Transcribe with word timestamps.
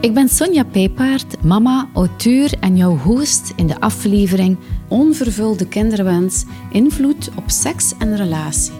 Ik 0.00 0.14
ben 0.14 0.28
Sonja 0.28 0.64
Pijpaard, 0.64 1.42
mama, 1.42 1.88
auteur 1.94 2.52
en 2.60 2.76
jouw 2.76 2.96
host 2.96 3.52
in 3.56 3.66
de 3.66 3.80
aflevering 3.80 4.56
Onvervulde 4.88 5.66
kinderwens, 5.66 6.44
invloed 6.70 7.30
op 7.36 7.44
seks 7.46 7.94
en 7.98 8.16
relatie. 8.16 8.72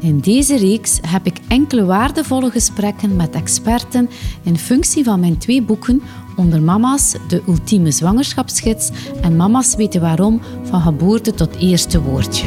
In 0.00 0.18
deze 0.18 0.56
reeks 0.56 0.98
heb 1.06 1.26
ik 1.26 1.40
enkele 1.48 1.84
waardevolle 1.84 2.50
gesprekken 2.50 3.16
met 3.16 3.34
experten 3.34 4.10
in 4.42 4.58
functie 4.58 5.04
van 5.04 5.20
mijn 5.20 5.38
twee 5.38 5.62
boeken 5.62 6.02
Onder 6.36 6.62
Mama's, 6.62 7.16
de 7.28 7.42
ultieme 7.48 7.90
zwangerschapsgids 7.90 8.90
en 9.22 9.36
Mama's 9.36 9.74
weten 9.74 10.00
waarom, 10.00 10.40
van 10.62 10.80
geboorte 10.80 11.34
tot 11.34 11.56
eerste 11.56 12.02
woordje. 12.02 12.46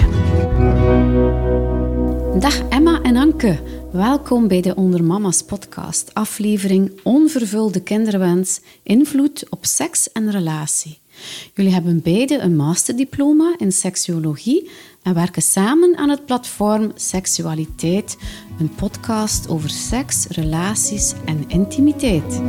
Dag 2.40 2.62
Emma 2.70 3.02
en 3.02 3.16
Anke. 3.16 3.82
Welkom 3.94 4.48
bij 4.48 4.62
de 4.62 4.75
Onder 4.75 5.04
Mama's 5.04 5.44
podcast, 5.44 6.14
aflevering 6.14 7.00
Onvervulde 7.04 7.82
kinderwens, 7.82 8.62
invloed 8.84 9.50
op 9.50 9.66
seks 9.66 10.11
en 10.11 10.32
relatie. 10.32 11.00
Jullie 11.54 11.74
hebben 11.74 12.02
beide 12.02 12.39
een 12.39 12.56
masterdiploma 12.56 13.56
in 13.57 13.71
seksuologie 13.71 14.69
en 15.04 15.14
werken 15.14 15.42
samen 15.42 15.97
aan 15.97 16.10
het 16.10 16.25
platform 16.25 16.92
Seksualiteit, 16.96 18.18
een 18.60 18.75
podcast 18.75 19.50
over 19.50 19.69
seks, 19.69 20.28
relaties 20.28 21.14
en 21.25 21.44
intimiteit. 21.47 22.41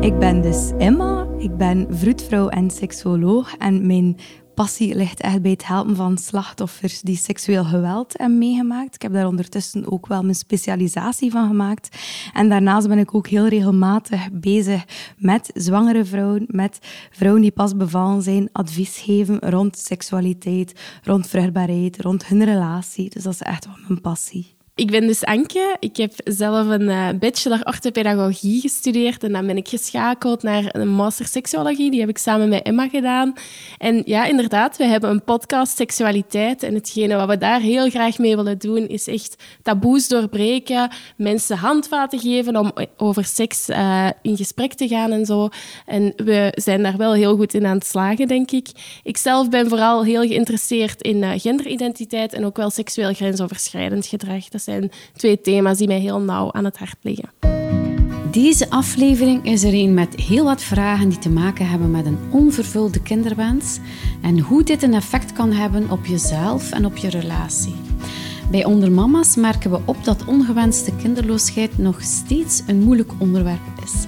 Ik 0.00 0.18
ben 0.18 0.42
dus 0.42 0.70
Emma, 0.78 1.26
ik 1.38 1.56
ben 1.56 1.86
vroedvrouw 1.90 2.48
en 2.48 2.70
seksuoloog 2.70 3.56
en 3.56 3.86
mijn 3.86 4.16
passie 4.58 4.94
ligt 4.94 5.20
echt 5.20 5.42
bij 5.42 5.50
het 5.50 5.66
helpen 5.66 5.96
van 5.96 6.18
slachtoffers 6.18 7.00
die 7.00 7.16
seksueel 7.16 7.64
geweld 7.64 8.14
hebben 8.16 8.38
meegemaakt. 8.38 8.94
Ik 8.94 9.02
heb 9.02 9.12
daar 9.12 9.26
ondertussen 9.26 9.90
ook 9.90 10.06
wel 10.06 10.22
mijn 10.22 10.34
specialisatie 10.34 11.30
van 11.30 11.46
gemaakt. 11.46 11.96
En 12.32 12.48
daarnaast 12.48 12.88
ben 12.88 12.98
ik 12.98 13.14
ook 13.14 13.26
heel 13.26 13.46
regelmatig 13.46 14.28
bezig 14.32 14.84
met 15.18 15.50
zwangere 15.54 16.04
vrouwen, 16.04 16.44
met 16.46 16.78
vrouwen 17.10 17.42
die 17.42 17.50
pas 17.50 17.76
bevallen 17.76 18.22
zijn, 18.22 18.48
advies 18.52 18.98
geven 18.98 19.38
rond 19.38 19.78
seksualiteit, 19.78 20.80
rond 21.02 21.26
vruchtbaarheid, 21.26 22.00
rond 22.00 22.26
hun 22.26 22.44
relatie. 22.44 23.10
Dus 23.10 23.22
dat 23.22 23.32
is 23.32 23.42
echt 23.42 23.66
wel 23.66 23.76
mijn 23.88 24.00
passie. 24.00 24.57
Ik 24.78 24.90
ben 24.90 25.06
dus 25.06 25.24
Anke. 25.24 25.76
Ik 25.78 25.96
heb 25.96 26.12
zelf 26.24 26.68
een 26.68 26.82
uh, 26.82 27.08
bachelor 27.18 27.60
orthopedagogie 27.64 28.60
gestudeerd 28.60 29.22
en 29.22 29.32
dan 29.32 29.46
ben 29.46 29.56
ik 29.56 29.68
geschakeld 29.68 30.42
naar 30.42 30.64
een 30.68 30.88
master 30.88 31.26
seksuologie. 31.26 31.90
Die 31.90 32.00
heb 32.00 32.08
ik 32.08 32.18
samen 32.18 32.48
met 32.48 32.62
Emma 32.62 32.88
gedaan. 32.88 33.32
En 33.78 34.02
ja, 34.04 34.24
inderdaad, 34.24 34.76
we 34.76 34.84
hebben 34.84 35.10
een 35.10 35.24
podcast 35.24 35.76
seksualiteit 35.76 36.62
en 36.62 36.74
hetgene 36.74 37.16
wat 37.16 37.28
we 37.28 37.38
daar 37.38 37.60
heel 37.60 37.90
graag 37.90 38.18
mee 38.18 38.36
willen 38.36 38.58
doen 38.58 38.88
is 38.88 39.06
echt 39.06 39.42
taboes 39.62 40.08
doorbreken, 40.08 40.90
mensen 41.16 41.56
handvaten 41.56 42.18
geven 42.18 42.56
om 42.56 42.72
over 42.96 43.24
seks 43.24 43.68
uh, 43.68 44.08
in 44.22 44.36
gesprek 44.36 44.74
te 44.74 44.88
gaan 44.88 45.12
en 45.12 45.26
zo. 45.26 45.48
En 45.86 46.12
we 46.16 46.52
zijn 46.54 46.82
daar 46.82 46.96
wel 46.96 47.12
heel 47.12 47.36
goed 47.36 47.54
in 47.54 47.66
aan 47.66 47.76
het 47.76 47.86
slagen, 47.86 48.28
denk 48.28 48.50
ik. 48.50 48.68
Ik 49.02 49.16
zelf 49.16 49.48
ben 49.48 49.68
vooral 49.68 50.04
heel 50.04 50.22
geïnteresseerd 50.22 51.02
in 51.02 51.16
uh, 51.16 51.30
genderidentiteit 51.36 52.32
en 52.32 52.44
ook 52.44 52.56
wel 52.56 52.70
seksueel 52.70 53.14
grensoverschrijdend 53.14 54.06
gedrag. 54.06 54.48
Dat 54.48 54.66
zijn 54.68 54.90
twee 55.16 55.40
thema's 55.40 55.78
die 55.78 55.86
mij 55.86 56.00
heel 56.00 56.20
nauw 56.20 56.52
aan 56.52 56.64
het 56.64 56.78
hart 56.78 56.96
liggen. 57.02 57.30
Deze 58.30 58.70
aflevering 58.70 59.44
is 59.44 59.64
er 59.64 59.74
een 59.74 59.94
met 59.94 60.14
heel 60.14 60.44
wat 60.44 60.62
vragen 60.62 61.08
die 61.08 61.18
te 61.18 61.30
maken 61.30 61.68
hebben 61.68 61.90
met 61.90 62.06
een 62.06 62.18
onvervulde 62.30 63.02
kinderwens 63.02 63.78
en 64.22 64.38
hoe 64.38 64.62
dit 64.62 64.82
een 64.82 64.94
effect 64.94 65.32
kan 65.32 65.52
hebben 65.52 65.90
op 65.90 66.06
jezelf 66.06 66.72
en 66.72 66.84
op 66.84 66.96
je 66.96 67.10
relatie. 67.10 67.74
Bij 68.50 68.64
Ondermama's 68.64 69.36
merken 69.36 69.70
we 69.70 69.80
op 69.84 70.04
dat 70.04 70.24
ongewenste 70.24 70.92
kinderloosheid 70.96 71.78
nog 71.78 72.02
steeds 72.02 72.62
een 72.66 72.82
moeilijk 72.82 73.12
onderwerp 73.18 73.82
is. 73.84 74.06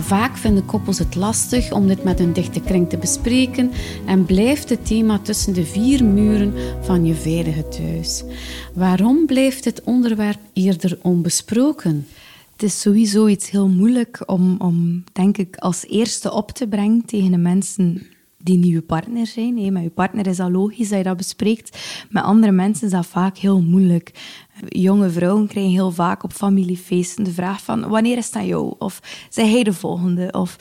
Vaak 0.00 0.36
vinden 0.36 0.64
koppels 0.64 0.98
het 0.98 1.14
lastig 1.14 1.72
om 1.72 1.86
dit 1.86 2.04
met 2.04 2.18
hun 2.18 2.32
dichte 2.32 2.60
kring 2.60 2.88
te 2.88 2.98
bespreken 2.98 3.70
en 4.06 4.24
blijft 4.24 4.68
het 4.68 4.86
thema 4.86 5.18
tussen 5.18 5.52
de 5.52 5.64
vier 5.64 6.04
muren 6.04 6.54
van 6.80 7.04
je 7.04 7.14
veilige 7.14 7.68
thuis. 7.68 8.24
Waarom 8.74 9.26
blijft 9.26 9.64
het 9.64 9.82
onderwerp 9.84 10.38
eerder 10.52 10.98
onbesproken? 11.02 12.06
Het 12.52 12.62
is 12.62 12.80
sowieso 12.80 13.26
iets 13.26 13.50
heel 13.50 13.68
moeilijk 13.68 14.22
om, 14.26 14.56
om, 14.58 15.04
denk 15.12 15.38
ik, 15.38 15.56
als 15.56 15.86
eerste 15.86 16.32
op 16.32 16.50
te 16.50 16.68
brengen 16.68 17.04
tegen 17.04 17.30
de 17.30 17.38
mensen 17.38 18.02
die 18.42 18.58
nieuwe 18.58 18.82
partner 18.82 19.26
zijn. 19.26 19.72
Met 19.72 19.82
je 19.82 19.90
partner 19.90 20.26
is 20.26 20.36
dat 20.36 20.50
logisch 20.50 20.88
dat 20.88 20.98
je 20.98 21.04
dat 21.04 21.16
bespreekt. 21.16 21.78
Met 22.10 22.22
andere 22.22 22.52
mensen 22.52 22.86
is 22.86 22.92
dat 22.92 23.06
vaak 23.06 23.36
heel 23.36 23.60
moeilijk. 23.60 24.12
Jonge 24.68 25.10
vrouwen 25.10 25.46
krijgen 25.46 25.72
heel 25.72 25.90
vaak 25.90 26.22
op 26.22 26.32
familiefeesten 26.32 27.24
de 27.24 27.32
vraag 27.32 27.62
van 27.62 27.88
wanneer 27.88 28.16
is 28.16 28.30
dat 28.30 28.46
jou? 28.46 28.74
Of 28.78 29.00
zijn 29.28 29.50
hij 29.50 29.62
de 29.62 29.72
volgende? 29.72 30.32
Of, 30.32 30.56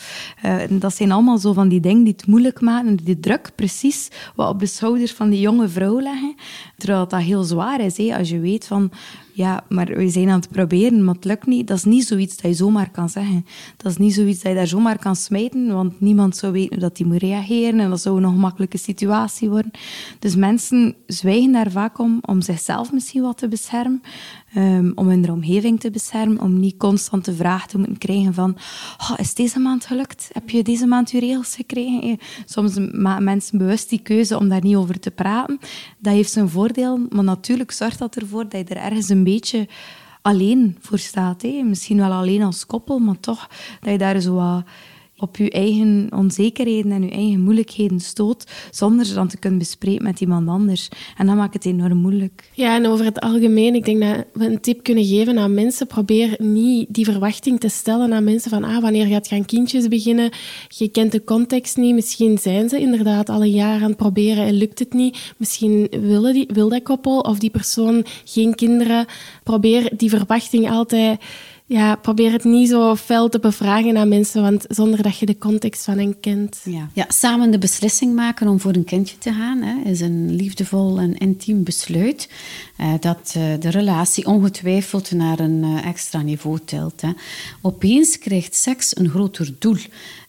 uh, 0.45 0.55
dat 0.69 0.95
zijn 0.95 1.11
allemaal 1.11 1.37
zo 1.37 1.53
van 1.53 1.67
die 1.67 1.79
dingen 1.79 2.03
die 2.03 2.13
het 2.17 2.27
moeilijk 2.27 2.61
maken, 2.61 2.95
die 2.95 3.19
druk 3.19 3.51
precies 3.55 4.09
wat 4.35 4.49
op 4.49 4.59
de 4.59 4.65
schouders 4.65 5.11
van 5.11 5.29
die 5.29 5.39
jonge 5.39 5.67
vrouw 5.67 6.01
leggen. 6.01 6.35
Terwijl 6.77 7.07
dat 7.07 7.21
heel 7.21 7.43
zwaar 7.43 7.81
is, 7.81 7.97
hè? 7.97 8.17
als 8.17 8.29
je 8.29 8.39
weet 8.39 8.67
van 8.67 8.91
ja, 9.39 9.63
maar 9.69 9.85
we 9.85 10.09
zijn 10.09 10.29
aan 10.29 10.39
het 10.39 10.49
proberen, 10.49 11.03
maar 11.03 11.15
het 11.15 11.25
lukt 11.25 11.45
niet. 11.45 11.67
Dat 11.67 11.77
is 11.77 11.83
niet 11.83 12.05
zoiets 12.05 12.35
dat 12.35 12.51
je 12.51 12.57
zomaar 12.57 12.89
kan 12.89 13.09
zeggen. 13.09 13.45
Dat 13.77 13.91
is 13.91 13.97
niet 13.97 14.13
zoiets 14.13 14.41
dat 14.41 14.51
je 14.51 14.57
daar 14.57 14.67
zomaar 14.67 14.99
kan 14.99 15.15
smijten, 15.15 15.73
want 15.73 16.01
niemand 16.01 16.37
zou 16.37 16.51
weten 16.51 16.69
hoe 16.69 16.79
dat 16.79 16.95
die 16.95 17.05
moet 17.05 17.21
reageren 17.21 17.79
en 17.79 17.89
dat 17.89 18.01
zou 18.01 18.17
een 18.17 18.25
ongemakkelijke 18.25 18.77
situatie 18.77 19.49
worden. 19.49 19.71
Dus 20.19 20.35
mensen 20.35 20.95
zwijgen 21.07 21.51
daar 21.51 21.71
vaak 21.71 21.99
om, 21.99 22.19
om 22.21 22.41
zichzelf 22.41 22.91
misschien 22.91 23.21
wat 23.21 23.37
te 23.37 23.47
beschermen. 23.47 23.88
Um, 24.55 24.91
om 24.95 25.07
hun 25.07 25.31
omgeving 25.31 25.79
te 25.79 25.91
beschermen, 25.91 26.41
om 26.41 26.59
niet 26.59 26.77
constant 26.77 27.25
de 27.25 27.33
vraag 27.33 27.67
te 27.67 27.77
moeten 27.77 27.97
krijgen 27.97 28.33
van 28.33 28.57
oh, 28.97 29.13
is 29.17 29.33
deze 29.33 29.59
maand 29.59 29.85
gelukt? 29.85 30.29
Heb 30.33 30.49
je 30.49 30.63
deze 30.63 30.85
maand 30.85 31.11
je 31.11 31.19
regels 31.19 31.55
gekregen? 31.55 32.17
Soms 32.45 32.77
maken 32.91 33.23
mensen 33.23 33.57
bewust 33.57 33.89
die 33.89 33.99
keuze 33.99 34.37
om 34.37 34.49
daar 34.49 34.63
niet 34.63 34.75
over 34.75 34.99
te 34.99 35.11
praten. 35.11 35.59
Dat 35.97 36.13
heeft 36.13 36.31
zijn 36.31 36.49
voordeel, 36.49 36.99
maar 37.09 37.23
natuurlijk 37.23 37.71
zorgt 37.71 37.99
dat 37.99 38.15
ervoor 38.15 38.49
dat 38.49 38.67
je 38.67 38.75
er 38.75 38.81
ergens 38.81 39.09
een 39.09 39.23
beetje 39.23 39.67
alleen 40.21 40.77
voor 40.79 40.99
staat. 40.99 41.41
Hè? 41.41 41.61
Misschien 41.63 41.97
wel 41.97 42.11
alleen 42.11 42.41
als 42.41 42.65
koppel, 42.65 42.99
maar 42.99 43.19
toch 43.19 43.49
dat 43.79 43.91
je 43.91 43.97
daar 43.97 44.19
zo 44.19 44.33
wat 44.33 44.63
op 45.19 45.37
je 45.37 45.51
eigen 45.51 46.07
onzekerheden 46.15 46.91
en 46.91 47.03
je 47.03 47.11
eigen 47.11 47.41
moeilijkheden 47.41 47.99
stoot, 47.99 48.51
zonder 48.71 49.05
ze 49.05 49.13
dan 49.13 49.27
te 49.27 49.37
kunnen 49.37 49.59
bespreken 49.59 50.03
met 50.03 50.21
iemand 50.21 50.47
anders. 50.47 50.89
En 51.17 51.25
dat 51.25 51.35
maakt 51.35 51.53
het 51.53 51.65
enorm 51.65 51.97
moeilijk. 51.97 52.49
Ja, 52.53 52.75
en 52.75 52.87
over 52.87 53.05
het 53.05 53.19
algemeen, 53.19 53.75
ik 53.75 53.85
denk 53.85 54.01
dat 54.01 54.25
we 54.33 54.45
een 54.45 54.61
tip 54.61 54.83
kunnen 54.83 55.05
geven 55.05 55.37
aan 55.37 55.53
mensen. 55.53 55.87
Probeer 55.87 56.35
niet 56.37 56.93
die 56.93 57.05
verwachting 57.05 57.59
te 57.59 57.69
stellen 57.69 58.13
aan 58.13 58.23
mensen 58.23 58.49
van 58.49 58.63
ah, 58.63 58.81
wanneer 58.81 59.05
gaat 59.05 59.27
gaan 59.27 59.45
kindjes 59.45 59.87
beginnen? 59.87 60.31
Je 60.67 60.87
kent 60.87 61.11
de 61.11 61.23
context 61.23 61.77
niet. 61.77 61.95
Misschien 61.95 62.37
zijn 62.37 62.69
ze 62.69 62.79
inderdaad 62.79 63.29
al 63.29 63.41
een 63.41 63.51
jaar 63.51 63.81
aan 63.81 63.89
het 63.89 63.97
proberen 63.97 64.45
en 64.45 64.53
lukt 64.53 64.79
het 64.79 64.93
niet. 64.93 65.33
Misschien 65.37 65.87
willen 65.89 66.33
die, 66.33 66.49
wil 66.53 66.69
dat 66.69 66.83
koppel 66.83 67.19
of 67.19 67.39
die 67.39 67.49
persoon 67.49 68.05
geen 68.25 68.55
kinderen. 68.55 69.05
Probeer 69.43 69.91
die 69.97 70.09
verwachting 70.09 70.69
altijd 70.69 71.21
ja, 71.69 71.95
probeer 71.95 72.31
het 72.31 72.43
niet 72.43 72.69
zo 72.69 72.95
fel 72.95 73.29
te 73.29 73.39
bevragen 73.39 73.97
aan 73.97 74.07
mensen, 74.07 74.41
want 74.41 74.65
zonder 74.67 75.01
dat 75.01 75.17
je 75.17 75.25
de 75.25 75.37
context 75.37 75.83
van 75.83 75.97
hen 75.97 76.19
kent. 76.19 76.61
Ja, 76.63 76.89
ja 76.93 77.05
samen 77.07 77.51
de 77.51 77.57
beslissing 77.57 78.15
maken 78.15 78.47
om 78.47 78.59
voor 78.59 78.73
een 78.73 78.83
kindje 78.83 79.17
te 79.17 79.33
gaan 79.33 79.61
hè, 79.61 79.89
is 79.89 79.99
een 79.99 80.35
liefdevol 80.35 80.99
en 80.99 81.17
intiem 81.17 81.63
besluit 81.63 82.29
eh, 82.77 82.93
dat 82.99 83.33
uh, 83.37 83.43
de 83.59 83.69
relatie 83.69 84.25
ongetwijfeld 84.25 85.11
naar 85.11 85.39
een 85.39 85.63
uh, 85.63 85.85
extra 85.85 86.21
niveau 86.21 86.59
tilt. 86.65 87.01
Hè. 87.01 87.09
Opeens 87.61 88.19
krijgt 88.19 88.55
seks 88.55 88.97
een 88.97 89.09
groter 89.09 89.53
doel. 89.59 89.77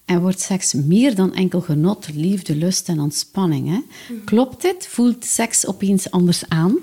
En 0.05 0.21
wordt 0.21 0.41
seks 0.41 0.73
meer 0.73 1.15
dan 1.15 1.35
enkel 1.35 1.61
genot, 1.61 2.09
liefde, 2.15 2.57
lust 2.57 2.89
en 2.89 3.01
ontspanning. 3.01 3.69
Hè? 3.69 3.79
Mm. 4.15 4.25
Klopt 4.25 4.63
dit? 4.63 4.87
Voelt 4.87 5.25
seks 5.25 5.67
opeens 5.67 6.11
anders 6.11 6.49
aan? 6.49 6.77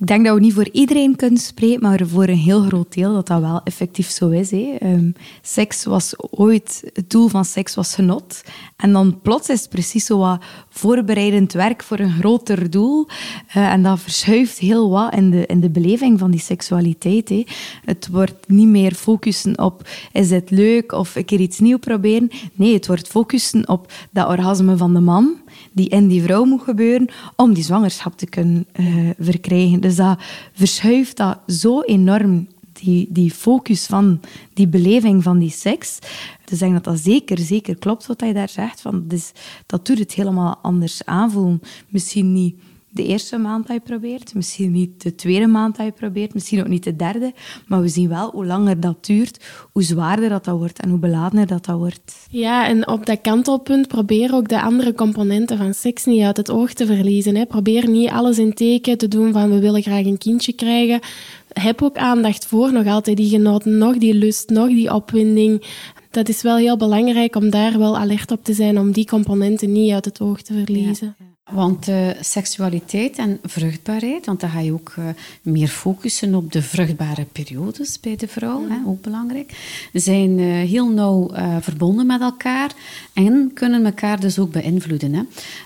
Ik 0.00 0.06
denk 0.06 0.24
dat 0.24 0.34
we 0.34 0.40
niet 0.40 0.54
voor 0.54 0.68
iedereen 0.72 1.16
kunnen 1.16 1.40
spreken, 1.40 1.80
maar 1.80 2.00
voor 2.06 2.28
een 2.28 2.36
heel 2.36 2.62
groot 2.62 2.94
deel 2.94 3.12
dat 3.12 3.26
dat 3.26 3.40
wel 3.40 3.60
effectief 3.64 4.10
zo 4.10 4.28
is. 4.28 4.50
Hè. 4.50 4.76
Um, 4.82 5.12
seks 5.42 5.84
was 5.84 6.14
ooit, 6.30 6.90
het 6.92 7.10
doel 7.10 7.28
van 7.28 7.44
seks 7.44 7.74
was 7.74 7.94
genot. 7.94 8.42
En 8.76 8.92
dan 8.92 9.20
plots 9.22 9.48
is 9.48 9.60
het 9.60 9.70
precies 9.70 10.04
zo 10.04 10.18
wat 10.18 10.42
voorbereidend 10.68 11.52
werk 11.52 11.82
voor 11.82 11.98
een 11.98 12.12
groter 12.12 12.70
doel. 12.70 13.06
Uh, 13.48 13.72
en 13.72 13.82
dat 13.82 14.00
verschuift 14.00 14.58
heel 14.58 14.90
wat 14.90 15.14
in 15.14 15.30
de, 15.30 15.46
in 15.46 15.60
de 15.60 15.70
beleving 15.70 16.18
van 16.18 16.30
die 16.30 16.40
seksualiteit. 16.40 17.28
Hè. 17.28 17.44
Het 17.84 18.08
wordt 18.10 18.48
niet 18.48 18.68
meer 18.68 18.94
focussen 18.94 19.58
op, 19.58 19.88
is 20.12 20.28
dit 20.28 20.50
leuk 20.50 20.92
of 20.92 21.16
een 21.16 21.24
keer 21.24 21.40
iets 21.40 21.58
nieuws 21.58 21.80
proberen. 21.80 22.30
Nee, 22.52 22.74
het 22.74 22.86
wordt 22.86 23.08
focussen 23.08 23.68
op 23.68 23.92
dat 24.10 24.28
orgasme 24.28 24.76
van 24.76 24.94
de 24.94 25.00
man 25.00 25.36
die 25.72 25.88
in 25.88 26.08
die 26.08 26.22
vrouw 26.22 26.44
moet 26.44 26.62
gebeuren 26.62 27.08
om 27.36 27.54
die 27.54 27.64
zwangerschap 27.64 28.16
te 28.16 28.26
kunnen 28.26 28.66
uh, 28.80 29.10
verkrijgen. 29.18 29.80
Dus 29.80 29.96
dat 29.96 30.18
verschuift 30.52 31.16
dat 31.16 31.38
zo 31.46 31.80
enorm, 31.80 32.46
die, 32.72 33.06
die 33.10 33.30
focus 33.30 33.86
van 33.86 34.20
die 34.54 34.68
beleving 34.68 35.22
van 35.22 35.38
die 35.38 35.50
seks. 35.50 35.98
Dus 36.44 36.52
ik 36.52 36.58
denk 36.58 36.72
dat 36.72 36.84
dat 36.84 36.98
zeker, 36.98 37.38
zeker 37.38 37.76
klopt 37.76 38.06
wat 38.06 38.20
hij 38.20 38.32
daar 38.32 38.48
zegt. 38.48 38.80
Van, 38.80 39.04
dus, 39.08 39.32
dat 39.66 39.86
doet 39.86 39.98
het 39.98 40.12
helemaal 40.12 40.58
anders 40.62 41.04
aanvoelen. 41.04 41.62
Misschien 41.88 42.32
niet 42.32 42.54
de 42.90 43.06
eerste 43.06 43.38
maand 43.38 43.66
dat 43.66 43.76
je 43.76 43.82
probeert, 43.82 44.34
misschien 44.34 44.72
niet 44.72 45.02
de 45.02 45.14
tweede 45.14 45.46
maand 45.46 45.76
dat 45.76 45.86
je 45.86 45.92
probeert, 45.92 46.34
misschien 46.34 46.60
ook 46.60 46.68
niet 46.68 46.84
de 46.84 46.96
derde, 46.96 47.32
maar 47.66 47.80
we 47.80 47.88
zien 47.88 48.08
wel 48.08 48.30
hoe 48.30 48.46
langer 48.46 48.80
dat 48.80 49.04
duurt, 49.06 49.44
hoe 49.72 49.82
zwaarder 49.82 50.28
dat, 50.28 50.44
dat 50.44 50.58
wordt 50.58 50.80
en 50.80 50.90
hoe 50.90 50.98
beladener 50.98 51.46
dat 51.46 51.64
dat 51.64 51.78
wordt. 51.78 52.26
Ja, 52.30 52.66
en 52.66 52.88
op 52.88 53.06
dat 53.06 53.20
kantelpunt 53.20 53.88
probeer 53.88 54.34
ook 54.34 54.48
de 54.48 54.62
andere 54.62 54.94
componenten 54.94 55.58
van 55.58 55.74
seks 55.74 56.04
niet 56.04 56.22
uit 56.22 56.36
het 56.36 56.50
oog 56.50 56.72
te 56.72 56.86
verliezen. 56.86 57.36
Hè. 57.36 57.46
Probeer 57.46 57.88
niet 57.88 58.10
alles 58.10 58.38
in 58.38 58.54
teken 58.54 58.98
te 58.98 59.08
doen 59.08 59.32
van 59.32 59.50
we 59.50 59.58
willen 59.58 59.82
graag 59.82 60.04
een 60.04 60.18
kindje 60.18 60.52
krijgen. 60.52 61.00
Heb 61.48 61.82
ook 61.82 61.96
aandacht 61.96 62.46
voor 62.46 62.72
nog 62.72 62.86
altijd 62.86 63.16
die 63.16 63.28
genoten, 63.28 63.78
nog 63.78 63.98
die 63.98 64.14
lust, 64.14 64.50
nog 64.50 64.68
die 64.68 64.94
opwinding. 64.94 65.64
Dat 66.10 66.28
is 66.28 66.42
wel 66.42 66.56
heel 66.56 66.76
belangrijk 66.76 67.36
om 67.36 67.50
daar 67.50 67.78
wel 67.78 67.98
alert 67.98 68.30
op 68.30 68.44
te 68.44 68.52
zijn, 68.52 68.78
om 68.78 68.92
die 68.92 69.06
componenten 69.06 69.72
niet 69.72 69.92
uit 69.92 70.04
het 70.04 70.20
oog 70.20 70.42
te 70.42 70.52
verliezen. 70.52 71.16
Want 71.50 71.88
uh, 71.88 72.08
seksualiteit 72.20 73.16
en 73.16 73.38
vruchtbaarheid, 73.42 74.26
want 74.26 74.40
dan 74.40 74.50
ga 74.50 74.60
je 74.60 74.72
ook 74.72 74.94
uh, 74.98 75.04
meer 75.42 75.68
focussen 75.68 76.34
op 76.34 76.52
de 76.52 76.62
vruchtbare 76.62 77.24
periodes 77.32 78.00
bij 78.00 78.16
de 78.16 78.28
vrouw, 78.28 78.68
hè, 78.68 78.76
ook 78.86 79.00
belangrijk, 79.00 79.52
zijn 79.92 80.38
uh, 80.38 80.68
heel 80.68 80.88
nauw 80.88 81.30
verbonden 81.60 82.06
met 82.06 82.20
elkaar 82.20 82.72
en 83.12 83.50
kunnen 83.54 83.84
elkaar 83.84 84.20
dus 84.20 84.38
ook 84.38 84.52
beïnvloeden. 84.52 85.14
Hè. 85.14 85.22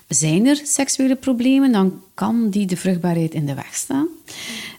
Zijn 0.09 0.47
er 0.47 0.61
seksuele 0.65 1.17
problemen, 1.17 1.73
dan 1.73 2.01
kan 2.15 2.51
die 2.51 2.67
de 2.67 2.77
vruchtbaarheid 2.77 3.35
in 3.35 3.47
de 3.47 3.55
weg 3.55 3.75
staan. 3.75 4.07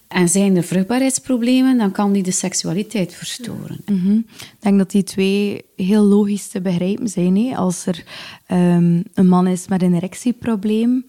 En 0.08 0.30
zijn 0.30 0.56
er 0.56 0.64
vruchtbaarheidsproblemen, 0.64 1.78
dan 1.78 1.92
kan 1.92 2.12
die 2.12 2.24
de 2.24 2.32
seksualiteit 2.32 3.14
verstoren. 3.14 3.82
Mhm. 3.86 4.18
Ik 4.28 4.56
denk 4.60 4.78
dat 4.78 4.92
die 4.92 5.04
twee 5.04 5.66
heel 5.76 6.04
logisch 6.04 6.48
te 6.48 6.62
begrijpen 6.62 7.08
zijn. 7.08 7.56
Als 7.56 7.86
er 7.86 8.04
um, 8.52 9.04
een 9.14 9.28
man 9.28 9.48
is 9.48 9.68
met 9.68 9.82
een 9.82 9.94
erectieprobleem, 9.94 11.06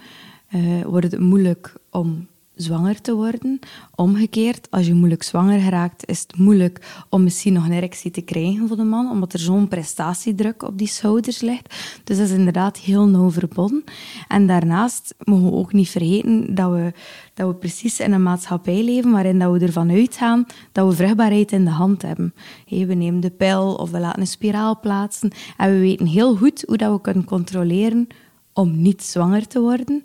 uh, 0.54 0.84
wordt 0.84 1.12
het 1.12 1.20
moeilijk 1.20 1.75
om 1.90 2.26
zwanger 2.56 3.00
te 3.00 3.14
worden. 3.14 3.58
Omgekeerd, 3.94 4.70
als 4.70 4.86
je 4.86 4.94
moeilijk 4.94 5.22
zwanger 5.22 5.68
raakt, 5.70 6.08
is 6.08 6.20
het 6.20 6.38
moeilijk 6.38 7.04
om 7.08 7.22
misschien 7.22 7.52
nog 7.52 7.64
een 7.64 7.72
erectie 7.72 8.10
te 8.10 8.20
krijgen 8.20 8.68
voor 8.68 8.76
de 8.76 8.84
man, 8.84 9.10
omdat 9.10 9.32
er 9.32 9.38
zo'n 9.38 9.68
prestatiedruk 9.68 10.62
op 10.62 10.78
die 10.78 10.86
schouders 10.86 11.40
ligt. 11.40 11.74
Dus 12.04 12.16
dat 12.16 12.26
is 12.26 12.32
inderdaad 12.32 12.78
heel 12.78 13.06
nauw 13.06 13.30
verbonden. 13.30 13.84
En 14.28 14.46
daarnaast 14.46 15.14
mogen 15.24 15.44
we 15.44 15.56
ook 15.56 15.72
niet 15.72 15.88
vergeten 15.88 16.54
dat 16.54 16.70
we, 16.72 16.92
dat 17.34 17.48
we 17.48 17.54
precies 17.54 18.00
in 18.00 18.12
een 18.12 18.22
maatschappij 18.22 18.82
leven 18.84 19.10
waarin 19.10 19.38
dat 19.38 19.52
we 19.52 19.58
ervan 19.58 19.90
uitgaan 19.90 20.46
dat 20.72 20.88
we 20.88 20.94
vruchtbaarheid 20.94 21.52
in 21.52 21.64
de 21.64 21.70
hand 21.70 22.02
hebben. 22.02 22.34
we 22.68 22.94
nemen 22.94 23.20
de 23.20 23.30
pil 23.30 23.74
of 23.74 23.90
we 23.90 23.98
laten 23.98 24.20
een 24.20 24.26
spiraal 24.26 24.80
plaatsen 24.80 25.30
en 25.56 25.72
we 25.72 25.78
weten 25.78 26.06
heel 26.06 26.36
goed 26.36 26.64
hoe 26.66 26.76
dat 26.76 26.92
we 26.92 27.00
kunnen 27.00 27.24
controleren 27.24 28.08
om 28.52 28.82
niet 28.82 29.02
zwanger 29.02 29.46
te 29.46 29.60
worden. 29.60 30.04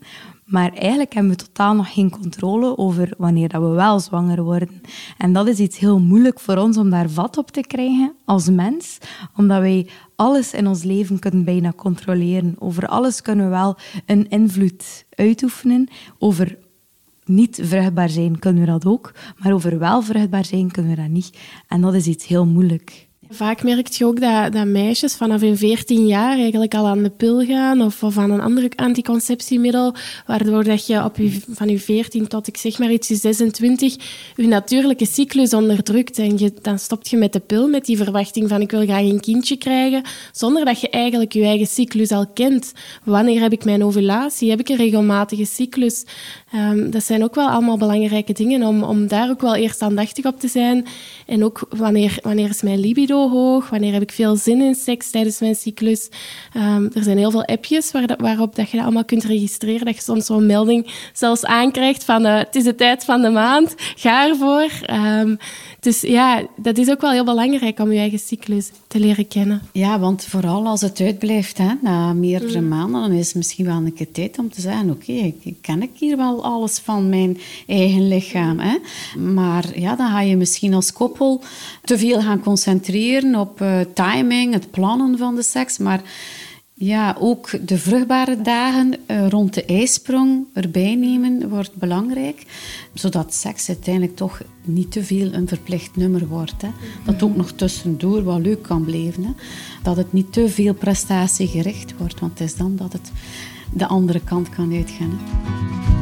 Maar 0.51 0.71
eigenlijk 0.73 1.13
hebben 1.13 1.31
we 1.31 1.37
totaal 1.37 1.75
nog 1.75 1.93
geen 1.93 2.09
controle 2.09 2.77
over 2.77 3.13
wanneer 3.17 3.49
dat 3.49 3.61
we 3.61 3.67
wel 3.67 3.99
zwanger 3.99 4.43
worden. 4.43 4.81
En 5.17 5.33
dat 5.33 5.47
is 5.47 5.59
iets 5.59 5.77
heel 5.77 5.99
moeilijk 5.99 6.39
voor 6.39 6.57
ons 6.57 6.77
om 6.77 6.89
daar 6.89 7.09
vat 7.09 7.37
op 7.37 7.51
te 7.51 7.61
krijgen 7.61 8.13
als 8.25 8.49
mens, 8.49 8.97
omdat 9.35 9.59
wij 9.59 9.87
alles 10.15 10.53
in 10.53 10.67
ons 10.67 10.83
leven 10.83 11.19
kunnen 11.19 11.43
bijna 11.43 11.73
controleren. 11.75 12.55
Over 12.59 12.87
alles 12.87 13.21
kunnen 13.21 13.45
we 13.45 13.51
wel 13.51 13.77
een 14.05 14.29
invloed 14.29 15.05
uitoefenen. 15.09 15.87
Over 16.19 16.57
niet 17.25 17.59
vruchtbaar 17.63 18.09
zijn 18.09 18.39
kunnen 18.39 18.63
we 18.65 18.71
dat 18.71 18.85
ook, 18.85 19.13
maar 19.37 19.53
over 19.53 19.79
wel 19.79 20.01
vruchtbaar 20.01 20.45
zijn 20.45 20.71
kunnen 20.71 20.95
we 20.95 21.01
dat 21.01 21.11
niet. 21.11 21.37
En 21.67 21.81
dat 21.81 21.93
is 21.93 22.07
iets 22.07 22.27
heel 22.27 22.45
moeilijk. 22.45 23.09
Vaak 23.33 23.63
merk 23.63 23.87
je 23.87 24.05
ook 24.05 24.19
dat, 24.19 24.53
dat 24.53 24.65
meisjes 24.65 25.15
vanaf 25.15 25.41
hun 25.41 25.57
14 25.57 26.07
jaar 26.07 26.37
eigenlijk 26.37 26.73
al 26.73 26.87
aan 26.87 27.03
de 27.03 27.09
pil 27.09 27.45
gaan 27.45 27.81
of, 27.81 28.03
of 28.03 28.17
aan 28.17 28.31
een 28.31 28.41
ander 28.41 28.71
anticonceptiemiddel, 28.75 29.93
waardoor 30.25 30.63
dat 30.63 30.87
je 30.87 31.03
op 31.03 31.17
je, 31.17 31.39
van 31.49 31.67
je 31.69 31.79
14 31.79 32.27
tot 32.27 32.47
ik 32.47 32.57
zeg 32.57 32.79
maar 32.79 32.91
iets 32.91 33.07
26 33.07 33.95
je 34.35 34.47
natuurlijke 34.47 35.05
cyclus 35.05 35.53
onderdrukt 35.53 36.17
en 36.17 36.37
je, 36.37 36.53
dan 36.61 36.79
stopt 36.79 37.09
je 37.09 37.17
met 37.17 37.33
de 37.33 37.39
pil 37.39 37.67
met 37.67 37.85
die 37.85 37.97
verwachting 37.97 38.49
van 38.49 38.61
ik 38.61 38.71
wil 38.71 38.83
graag 38.83 39.01
een 39.01 39.19
kindje 39.19 39.55
krijgen, 39.55 40.03
zonder 40.31 40.65
dat 40.65 40.81
je 40.81 40.89
eigenlijk 40.89 41.33
je 41.33 41.43
eigen 41.43 41.67
cyclus 41.67 42.11
al 42.11 42.27
kent. 42.33 42.71
Wanneer 43.03 43.41
heb 43.41 43.51
ik 43.51 43.65
mijn 43.65 43.83
ovulatie? 43.83 44.49
Heb 44.49 44.59
ik 44.59 44.69
een 44.69 44.77
regelmatige 44.77 45.45
cyclus? 45.45 46.05
Um, 46.55 46.91
dat 46.91 47.03
zijn 47.03 47.23
ook 47.23 47.35
wel 47.35 47.49
allemaal 47.49 47.77
belangrijke 47.77 48.33
dingen 48.33 48.63
om, 48.63 48.83
om 48.83 49.07
daar 49.07 49.29
ook 49.29 49.41
wel 49.41 49.55
eerst 49.55 49.81
aandachtig 49.81 50.25
op 50.25 50.39
te 50.39 50.47
zijn. 50.47 50.85
En 51.25 51.43
ook 51.43 51.67
wanneer, 51.69 52.19
wanneer 52.21 52.49
is 52.49 52.61
mijn 52.61 52.79
libido 52.79 53.20
hoog? 53.29 53.69
Wanneer 53.69 53.93
heb 53.93 54.01
ik 54.01 54.11
veel 54.11 54.35
zin 54.35 54.61
in 54.61 54.75
seks 54.75 55.09
tijdens 55.09 55.39
mijn 55.39 55.55
cyclus? 55.55 56.09
Um, 56.57 56.89
er 56.93 57.03
zijn 57.03 57.17
heel 57.17 57.31
veel 57.31 57.45
appjes 57.45 57.91
waar, 57.91 58.15
waarop 58.17 58.55
dat 58.55 58.69
je 58.69 58.75
dat 58.75 58.85
allemaal 58.85 59.05
kunt 59.05 59.23
registreren. 59.23 59.85
Dat 59.85 59.95
je 59.95 60.01
soms 60.01 60.25
zo'n 60.25 60.45
melding 60.45 60.93
zelfs 61.13 61.45
aankrijgt 61.45 62.03
van 62.03 62.25
uh, 62.25 62.37
het 62.37 62.55
is 62.55 62.63
de 62.63 62.75
tijd 62.75 63.05
van 63.05 63.21
de 63.21 63.29
maand, 63.29 63.75
ga 63.95 64.27
ervoor. 64.27 64.69
Um, 65.19 65.37
dus 65.81 66.01
ja, 66.01 66.47
dat 66.55 66.77
is 66.77 66.89
ook 66.89 67.01
wel 67.01 67.11
heel 67.11 67.23
belangrijk 67.23 67.79
om 67.79 67.91
je 67.91 67.99
eigen 67.99 68.19
cyclus 68.19 68.71
te 68.87 68.99
leren 68.99 69.27
kennen. 69.27 69.61
Ja, 69.71 69.99
want 69.99 70.23
vooral 70.23 70.67
als 70.67 70.81
het 70.81 70.99
uitblijft 70.99 71.57
hè, 71.57 71.73
na 71.81 72.13
meerdere 72.13 72.61
mm. 72.61 72.67
maanden, 72.67 73.01
dan 73.01 73.11
is 73.11 73.27
het 73.27 73.35
misschien 73.35 73.65
wel 73.65 73.75
een 73.75 73.93
keer 73.93 74.11
tijd 74.11 74.39
om 74.39 74.49
te 74.49 74.61
zeggen, 74.61 74.89
oké, 74.89 75.11
okay, 75.11 75.55
ken 75.61 75.81
ik 75.81 75.89
hier 75.93 76.17
wel 76.17 76.43
alles 76.43 76.79
van 76.79 77.09
mijn 77.09 77.37
eigen 77.67 78.07
lichaam. 78.07 78.59
Hè? 78.59 78.77
Maar 79.19 79.79
ja, 79.79 79.95
dan 79.95 80.09
ga 80.09 80.21
je 80.21 80.37
misschien 80.37 80.73
als 80.73 80.93
koppel 80.93 81.41
te 81.83 81.97
veel 81.97 82.21
gaan 82.21 82.41
concentreren 82.41 83.35
op 83.35 83.61
uh, 83.61 83.79
timing, 83.93 84.53
het 84.53 84.71
plannen 84.71 85.17
van 85.17 85.35
de 85.35 85.43
seks, 85.43 85.77
maar 85.77 86.01
ja, 86.83 87.15
ook 87.19 87.67
de 87.67 87.77
vruchtbare 87.77 88.41
dagen 88.41 88.95
uh, 89.07 89.27
rond 89.27 89.53
de 89.53 89.65
ijsprong 89.65 90.45
erbij 90.53 90.95
nemen 90.95 91.49
wordt 91.49 91.75
belangrijk, 91.75 92.45
zodat 92.93 93.33
seks 93.33 93.67
uiteindelijk 93.67 94.15
toch 94.15 94.41
niet 94.63 94.91
te 94.91 95.03
veel 95.03 95.33
een 95.33 95.47
verplicht 95.47 95.95
nummer 95.95 96.27
wordt. 96.27 96.61
Hè. 96.61 96.69
Dat 97.05 97.23
ook 97.23 97.35
nog 97.35 97.51
tussendoor 97.51 98.23
wat 98.23 98.39
leuk 98.39 98.61
kan 98.61 98.83
blijven. 98.83 99.23
Hè. 99.23 99.31
Dat 99.83 99.97
het 99.97 100.13
niet 100.13 100.33
te 100.33 100.49
veel 100.49 100.73
prestatiegericht 100.73 101.97
wordt, 101.97 102.19
want 102.19 102.39
het 102.39 102.49
is 102.49 102.55
dan 102.55 102.75
dat 102.75 102.93
het 102.93 103.11
de 103.73 103.87
andere 103.87 104.21
kant 104.23 104.49
kan 104.49 104.73
uitgaan. 104.73 105.19
Hè. 105.21 106.00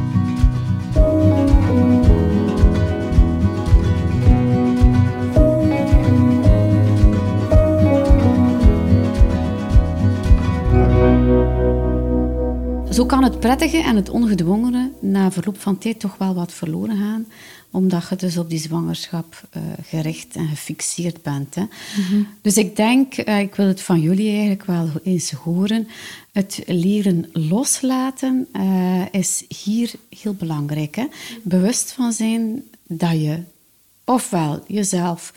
Zo 12.90 13.06
kan 13.06 13.24
het 13.24 13.40
prettige 13.40 13.82
en 13.82 13.96
het 13.96 14.08
ongedwongene 14.08 14.90
na 15.00 15.32
verloop 15.32 15.60
van 15.60 15.78
tijd 15.78 16.00
toch 16.00 16.16
wel 16.18 16.34
wat 16.34 16.52
verloren 16.52 16.96
gaan, 16.96 17.26
omdat 17.70 18.08
je 18.08 18.16
dus 18.16 18.36
op 18.36 18.50
die 18.50 18.58
zwangerschap 18.58 19.42
uh, 19.56 19.62
gericht 19.82 20.36
en 20.36 20.48
gefixeerd 20.48 21.22
bent. 21.22 21.54
Hè. 21.54 21.62
Mhm. 21.62 22.22
Dus 22.42 22.56
ik 22.56 22.76
denk, 22.76 23.28
uh, 23.28 23.38
ik 23.38 23.54
wil 23.54 23.66
het 23.66 23.82
van 23.82 24.00
jullie 24.00 24.30
eigenlijk 24.30 24.64
wel 24.64 24.90
eens 25.02 25.30
horen, 25.30 25.88
het 26.32 26.62
leren 26.66 27.28
loslaten 27.32 28.48
uh, 28.52 29.02
is 29.10 29.44
hier 29.64 29.92
heel 30.08 30.34
belangrijk. 30.34 30.96
Hè. 30.96 31.06
Bewust 31.42 31.92
van 31.92 32.12
zijn 32.12 32.62
dat 32.86 33.12
je 33.20 33.42
ofwel 34.04 34.64
jezelf 34.66 35.32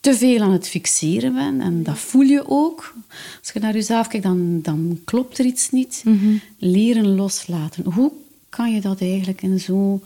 te 0.00 0.14
veel 0.14 0.40
aan 0.40 0.52
het 0.52 0.68
fixeren 0.68 1.34
bent. 1.34 1.62
En 1.62 1.82
dat 1.82 1.98
voel 1.98 2.22
je 2.22 2.44
ook. 2.46 2.94
Als 3.40 3.50
je 3.52 3.60
naar 3.60 3.72
jezelf 3.72 4.06
kijkt, 4.06 4.26
dan, 4.26 4.60
dan 4.62 5.00
klopt 5.04 5.38
er 5.38 5.44
iets 5.44 5.70
niet. 5.70 6.02
Mhm. 6.04 6.36
Leren 6.58 7.14
loslaten. 7.14 7.92
Hoe 7.92 8.12
kan 8.48 8.74
je 8.74 8.80
dat 8.80 9.00
eigenlijk 9.00 9.42
in 9.42 9.60
zo'n 9.60 10.02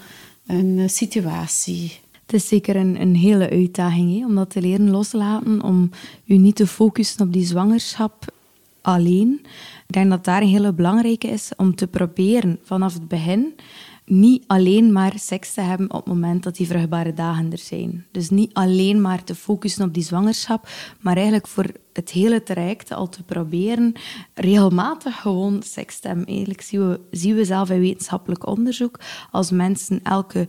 eh, 0.47 0.59
situatie 0.87 2.01
het 2.33 2.41
is 2.41 2.49
zeker 2.49 2.77
een, 2.77 3.01
een 3.01 3.15
hele 3.15 3.51
uitdaging 3.51 4.19
hè, 4.19 4.27
om 4.27 4.35
dat 4.35 4.51
te 4.51 4.61
leren 4.61 4.91
loslaten, 4.91 5.63
om 5.63 5.91
je 6.25 6.39
niet 6.39 6.57
te 6.57 6.67
focussen 6.67 7.27
op 7.27 7.33
die 7.33 7.45
zwangerschap 7.45 8.35
alleen. 8.81 9.41
Ik 9.87 9.95
denk 9.95 10.11
dat 10.11 10.25
daar 10.25 10.43
een 10.43 10.49
hele 10.49 10.73
belangrijke 10.73 11.29
is 11.29 11.51
om 11.57 11.75
te 11.75 11.87
proberen 11.87 12.59
vanaf 12.63 12.95
het 12.95 13.09
begin 13.09 13.55
niet 14.05 14.45
alleen 14.47 14.93
maar 14.93 15.13
seks 15.19 15.55
te 15.55 15.61
hebben 15.61 15.91
op 15.91 16.05
het 16.05 16.15
moment 16.15 16.43
dat 16.43 16.57
die 16.57 16.67
vruchtbare 16.67 17.13
dagen 17.13 17.53
er 17.53 17.59
zijn. 17.59 18.07
Dus 18.11 18.31
niet 18.31 18.55
alleen 18.55 19.01
maar 19.01 19.25
te 19.25 19.35
focussen 19.35 19.85
op 19.85 19.95
die 19.95 20.03
zwangerschap, 20.03 20.69
maar 21.01 21.15
eigenlijk 21.15 21.47
voor 21.47 21.67
het 21.93 22.11
hele 22.11 22.43
traject 22.43 22.93
al 22.93 23.09
te 23.09 23.23
proberen 23.23 23.93
regelmatig 24.35 25.21
gewoon 25.21 25.63
seks. 25.63 26.01
Eigenlijk 26.01 26.61
zien 26.61 26.89
we, 26.89 27.01
zien 27.11 27.35
we 27.35 27.45
zelf 27.45 27.71
in 27.71 27.81
wetenschappelijk 27.81 28.47
onderzoek 28.47 29.01
als 29.31 29.51
mensen 29.51 30.01
elke 30.03 30.49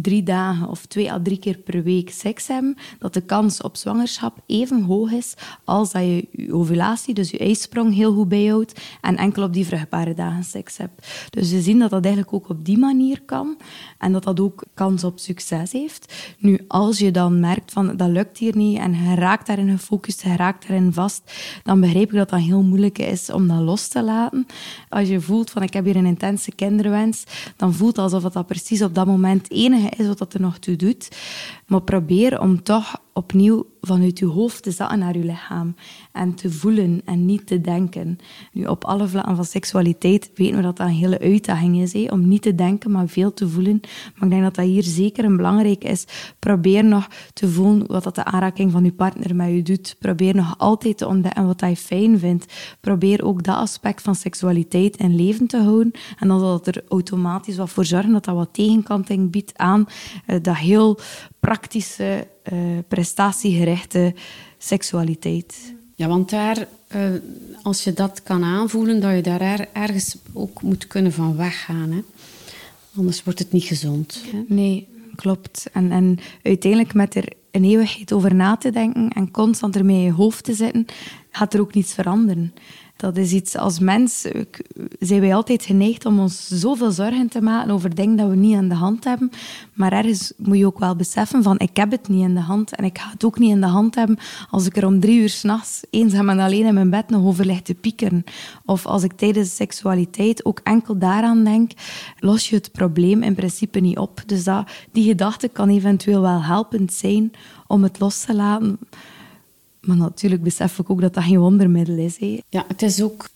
drie 0.00 0.22
dagen 0.22 0.68
of 0.68 0.86
twee 0.86 1.12
à 1.12 1.20
drie 1.22 1.38
keer 1.38 1.58
per 1.58 1.82
week 1.82 2.10
seks 2.10 2.46
hebben, 2.46 2.76
dat 2.98 3.14
de 3.14 3.20
kans 3.20 3.62
op 3.62 3.76
zwangerschap 3.76 4.38
even 4.46 4.82
hoog 4.82 5.10
is 5.10 5.34
als 5.64 5.92
dat 5.92 6.02
je 6.02 6.28
je 6.30 6.54
ovulatie, 6.54 7.14
dus 7.14 7.30
je 7.30 7.38
ijsprong, 7.38 7.94
heel 7.94 8.14
goed 8.14 8.28
bijhoudt 8.28 8.80
en 9.00 9.16
enkel 9.16 9.42
op 9.42 9.52
die 9.52 9.66
vruchtbare 9.66 10.14
dagen 10.14 10.44
seks 10.44 10.76
hebt. 10.76 11.26
Dus 11.30 11.50
we 11.50 11.60
zien 11.60 11.78
dat 11.78 11.90
dat 11.90 12.04
eigenlijk 12.04 12.34
ook 12.34 12.48
op 12.48 12.64
die 12.64 12.78
manier 12.78 13.22
kan 13.22 13.56
en 13.98 14.12
dat 14.12 14.22
dat 14.22 14.40
ook 14.40 14.64
kans 14.74 15.04
op 15.04 15.18
succes 15.18 15.72
heeft. 15.72 16.34
Nu, 16.38 16.64
als 16.68 16.98
je 16.98 17.10
dan 17.10 17.40
merkt 17.40 17.72
van 17.72 17.96
dat 17.96 18.08
lukt 18.08 18.38
hier 18.38 18.56
niet 18.56 18.78
en 18.78 18.94
je 18.94 19.14
raakt 19.14 19.46
daarin 19.46 19.78
gefocust, 19.78 20.22
je 20.22 20.36
raakt 20.36 20.68
daarin 20.68 20.81
vast, 20.90 21.32
dan 21.62 21.80
begrijp 21.80 22.12
ik 22.12 22.18
dat 22.18 22.30
dat 22.30 22.40
heel 22.40 22.62
moeilijk 22.62 22.98
is 22.98 23.30
om 23.30 23.48
dat 23.48 23.60
los 23.60 23.88
te 23.88 24.02
laten. 24.02 24.46
Als 24.88 25.08
je 25.08 25.20
voelt 25.20 25.50
van 25.50 25.62
ik 25.62 25.72
heb 25.72 25.84
hier 25.84 25.96
een 25.96 26.06
intense 26.06 26.52
kinderwens, 26.54 27.24
dan 27.56 27.74
voelt 27.74 27.96
het 27.96 28.12
alsof 28.12 28.32
dat 28.32 28.46
precies 28.46 28.82
op 28.82 28.94
dat 28.94 29.06
moment 29.06 29.42
het 29.42 29.52
enige 29.52 29.88
is 29.96 30.06
wat 30.06 30.18
dat 30.18 30.34
er 30.34 30.40
nog 30.40 30.58
toe 30.58 30.76
doet. 30.76 31.08
Maar 31.66 31.82
probeer 31.82 32.40
om 32.40 32.62
toch 32.62 33.00
opnieuw 33.12 33.66
vanuit 33.80 34.18
je 34.18 34.26
hoofd 34.26 34.62
te 34.62 34.70
zakken 34.70 34.98
naar 34.98 35.16
je 35.16 35.24
lichaam. 35.24 35.74
En 36.12 36.34
te 36.34 36.50
voelen 36.50 37.02
en 37.04 37.26
niet 37.26 37.46
te 37.46 37.60
denken. 37.60 38.18
Nu, 38.52 38.64
op 38.64 38.84
alle 38.84 39.08
vlakken 39.08 39.36
van 39.36 39.44
seksualiteit 39.44 40.30
weten 40.34 40.56
we 40.56 40.62
dat 40.62 40.76
dat 40.76 40.86
een 40.86 40.92
hele 40.92 41.18
uitdaging 41.18 41.80
is. 41.80 41.92
Hé? 41.92 42.06
Om 42.10 42.28
niet 42.28 42.42
te 42.42 42.54
denken, 42.54 42.90
maar 42.90 43.08
veel 43.08 43.34
te 43.34 43.48
voelen. 43.48 43.80
Maar 44.14 44.24
ik 44.24 44.30
denk 44.30 44.42
dat 44.42 44.54
dat 44.54 44.64
hier 44.64 44.82
zeker 44.82 45.24
een 45.24 45.36
belangrijk 45.36 45.84
is. 45.84 46.06
Probeer 46.38 46.84
nog 46.84 47.08
te 47.32 47.48
voelen 47.48 47.86
wat 47.86 48.04
dat 48.04 48.14
de 48.14 48.24
aanraking 48.24 48.72
van 48.72 48.84
je 48.84 48.92
partner 48.92 49.36
met 49.36 49.48
je 49.48 49.62
doet. 49.62 49.96
Probeer 49.98 50.34
nog 50.34 50.54
altijd 50.58 50.98
te 50.98 51.06
ontdekken 51.06 51.46
wat 51.46 51.60
je 51.60 51.76
fijn 51.76 52.18
vindt. 52.18 52.52
Probeer 52.80 53.24
ook 53.24 53.42
dat 53.42 53.56
aspect 53.56 54.02
van 54.02 54.14
seksualiteit 54.14 54.96
in 54.96 55.16
leven 55.16 55.46
te 55.46 55.58
houden. 55.58 55.92
En 56.18 56.28
dan 56.28 56.40
zal 56.40 56.52
het 56.52 56.66
er 56.66 56.82
automatisch 56.88 57.56
wat 57.56 57.70
voor 57.70 57.84
zorgen 57.84 58.12
dat 58.12 58.24
dat 58.24 58.34
wat 58.34 58.54
tegenkanting 58.54 59.30
biedt 59.30 59.58
aan 59.58 59.86
uh, 60.26 60.36
dat 60.42 60.56
heel 60.56 60.98
praktische, 61.40 62.28
uh, 62.52 62.78
prestatiegerichte 62.88 64.14
seksualiteit. 64.58 65.74
Ja, 65.94 66.08
want 66.08 66.30
daar, 66.30 66.66
uh, 66.96 67.00
als 67.62 67.84
je 67.84 67.92
dat 67.92 68.22
kan 68.22 68.44
aanvoelen, 68.44 69.00
dat 69.00 69.14
je 69.14 69.22
daar 69.22 69.66
ergens 69.72 70.16
ook 70.32 70.62
moet 70.62 70.86
kunnen 70.86 71.12
van 71.12 71.36
weggaan. 71.36 71.90
Hè? 71.90 72.00
Anders 72.96 73.24
wordt 73.24 73.38
het 73.38 73.52
niet 73.52 73.64
gezond. 73.64 74.22
Hè? 74.32 74.42
Nee, 74.48 74.88
klopt. 75.14 75.66
En, 75.72 75.92
en 75.92 76.18
uiteindelijk 76.42 76.94
met 76.94 77.14
er 77.14 77.32
een 77.50 77.64
eeuwigheid 77.64 78.12
over 78.12 78.34
na 78.34 78.56
te 78.56 78.70
denken 78.70 79.08
en 79.08 79.30
constant 79.30 79.76
ermee 79.76 79.96
in 79.96 80.02
je 80.02 80.12
hoofd 80.12 80.44
te 80.44 80.54
zitten, 80.54 80.86
gaat 81.30 81.54
er 81.54 81.60
ook 81.60 81.74
niets 81.74 81.94
veranderen. 81.94 82.54
Dat 83.02 83.16
is 83.16 83.32
iets 83.32 83.56
als 83.56 83.78
mens, 83.78 84.26
zijn 84.98 85.20
wij 85.20 85.34
altijd 85.34 85.64
geneigd 85.64 86.06
om 86.06 86.18
ons 86.18 86.48
zoveel 86.48 86.90
zorgen 86.90 87.28
te 87.28 87.40
maken 87.40 87.70
over 87.70 87.94
dingen 87.94 88.16
dat 88.16 88.28
we 88.28 88.36
niet 88.36 88.56
in 88.56 88.68
de 88.68 88.74
hand 88.74 89.04
hebben. 89.04 89.30
Maar 89.72 89.92
ergens 89.92 90.32
moet 90.36 90.58
je 90.58 90.66
ook 90.66 90.78
wel 90.78 90.96
beseffen 90.96 91.42
van, 91.42 91.58
ik 91.58 91.76
heb 91.76 91.90
het 91.90 92.08
niet 92.08 92.22
in 92.22 92.34
de 92.34 92.40
hand 92.40 92.76
en 92.76 92.84
ik 92.84 92.98
ga 92.98 93.10
het 93.10 93.24
ook 93.24 93.38
niet 93.38 93.50
in 93.50 93.60
de 93.60 93.66
hand 93.66 93.94
hebben 93.94 94.18
als 94.50 94.66
ik 94.66 94.76
er 94.76 94.86
om 94.86 95.00
drie 95.00 95.20
uur 95.20 95.28
s'nachts 95.28 95.80
eenzaam 95.90 96.28
en 96.28 96.38
alleen 96.38 96.66
in 96.66 96.74
mijn 96.74 96.90
bed 96.90 97.08
nog 97.08 97.24
over 97.24 97.46
lig 97.46 97.62
te 97.62 97.74
piekeren. 97.74 98.24
Of 98.64 98.86
als 98.86 99.02
ik 99.02 99.12
tijdens 99.12 99.56
seksualiteit 99.56 100.44
ook 100.44 100.60
enkel 100.62 100.98
daaraan 100.98 101.44
denk, 101.44 101.70
los 102.18 102.50
je 102.50 102.56
het 102.56 102.72
probleem 102.72 103.22
in 103.22 103.34
principe 103.34 103.80
niet 103.80 103.98
op. 103.98 104.22
Dus 104.26 104.44
dat, 104.44 104.70
die 104.92 105.04
gedachte 105.04 105.48
kan 105.48 105.68
eventueel 105.68 106.20
wel 106.20 106.42
helpend 106.42 106.92
zijn 106.92 107.30
om 107.66 107.82
het 107.82 107.98
los 107.98 108.20
te 108.20 108.34
laten. 108.34 108.78
Maar 109.86 109.96
natuurlijk 109.96 110.42
besef 110.42 110.78
ik 110.78 110.90
ook 110.90 111.00
dat 111.00 111.14
dat 111.14 111.24
geen 111.24 111.38
wondermiddel 111.38 111.96
is. 111.96 112.16
Ja, 112.48 112.64
het 112.68 112.82
is 112.82 113.02
ook 113.02 113.28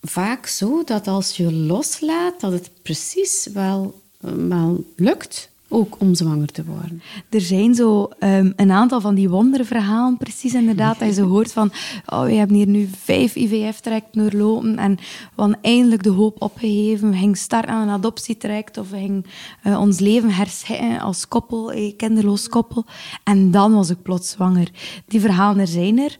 vaak 0.00 0.46
zo 0.46 0.84
dat 0.84 1.06
als 1.06 1.36
je 1.36 1.52
loslaat, 1.52 2.40
dat 2.40 2.52
het 2.52 2.70
precies 2.82 3.48
wel, 3.52 4.00
wel 4.48 4.84
lukt 4.96 5.50
ook 5.74 5.96
om 5.98 6.14
zwanger 6.14 6.52
te 6.52 6.64
worden. 6.64 7.02
Er 7.28 7.40
zijn 7.40 7.74
zo 7.74 8.08
um, 8.18 8.52
een 8.56 8.70
aantal 8.70 9.00
van 9.00 9.14
die 9.14 9.28
wonderverhalen, 9.28 10.16
precies 10.16 10.54
inderdaad, 10.54 10.98
dat 10.98 11.08
je 11.08 11.14
zo 11.14 11.28
hoort 11.28 11.52
van 11.52 11.72
oh, 12.06 12.22
we 12.22 12.32
hebben 12.32 12.56
hier 12.56 12.66
nu 12.66 12.88
vijf 12.98 13.34
IVF-trajecten 13.34 14.22
doorlopen 14.22 14.78
en 14.78 14.98
we 15.36 15.56
eindelijk 15.60 16.02
de 16.02 16.10
hoop 16.10 16.42
opgegeven. 16.42 17.10
We 17.10 17.16
gingen 17.16 17.36
starten 17.36 17.70
aan 17.70 17.88
een 17.88 17.94
adoptietraject 17.94 18.78
of 18.78 18.90
we 18.90 18.96
gingen 18.96 19.24
uh, 19.66 19.80
ons 19.80 19.98
leven 19.98 20.30
herschikken 20.30 21.00
als 21.00 21.28
koppel, 21.28 21.72
eh, 21.72 21.96
kinderloos 21.96 22.48
koppel. 22.48 22.84
En 23.24 23.50
dan 23.50 23.74
was 23.74 23.90
ik 23.90 24.02
plots 24.02 24.30
zwanger. 24.30 24.70
Die 25.06 25.20
verhalen 25.20 25.60
er 25.60 25.66
zijn 25.66 25.98
er. 25.98 26.16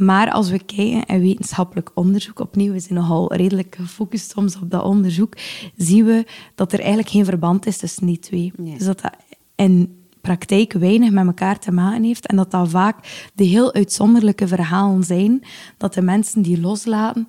Maar 0.00 0.30
als 0.30 0.50
we 0.50 0.58
kijken 0.64 1.04
in 1.04 1.20
wetenschappelijk 1.20 1.90
onderzoek, 1.94 2.40
opnieuw, 2.40 2.72
we 2.72 2.80
zijn 2.80 2.98
nogal 2.98 3.34
redelijk 3.34 3.76
gefocust 3.80 4.30
soms 4.30 4.56
op 4.56 4.70
dat 4.70 4.82
onderzoek, 4.82 5.36
zien 5.76 6.04
we 6.04 6.26
dat 6.54 6.72
er 6.72 6.78
eigenlijk 6.78 7.08
geen 7.08 7.24
verband 7.24 7.66
is 7.66 7.76
tussen 7.76 8.06
die 8.06 8.18
twee. 8.18 8.52
Nee. 8.56 8.76
Dus 8.76 8.86
dat 8.86 9.00
dat 9.00 9.12
in 9.54 9.98
praktijk 10.20 10.72
weinig 10.72 11.10
met 11.10 11.26
elkaar 11.26 11.58
te 11.58 11.72
maken 11.72 12.02
heeft 12.02 12.26
en 12.26 12.36
dat 12.36 12.50
dat 12.50 12.68
vaak 12.68 13.28
de 13.34 13.44
heel 13.44 13.74
uitzonderlijke 13.74 14.48
verhalen 14.48 15.04
zijn, 15.04 15.42
dat 15.76 15.94
de 15.94 16.02
mensen 16.02 16.42
die 16.42 16.60
loslaten, 16.60 17.28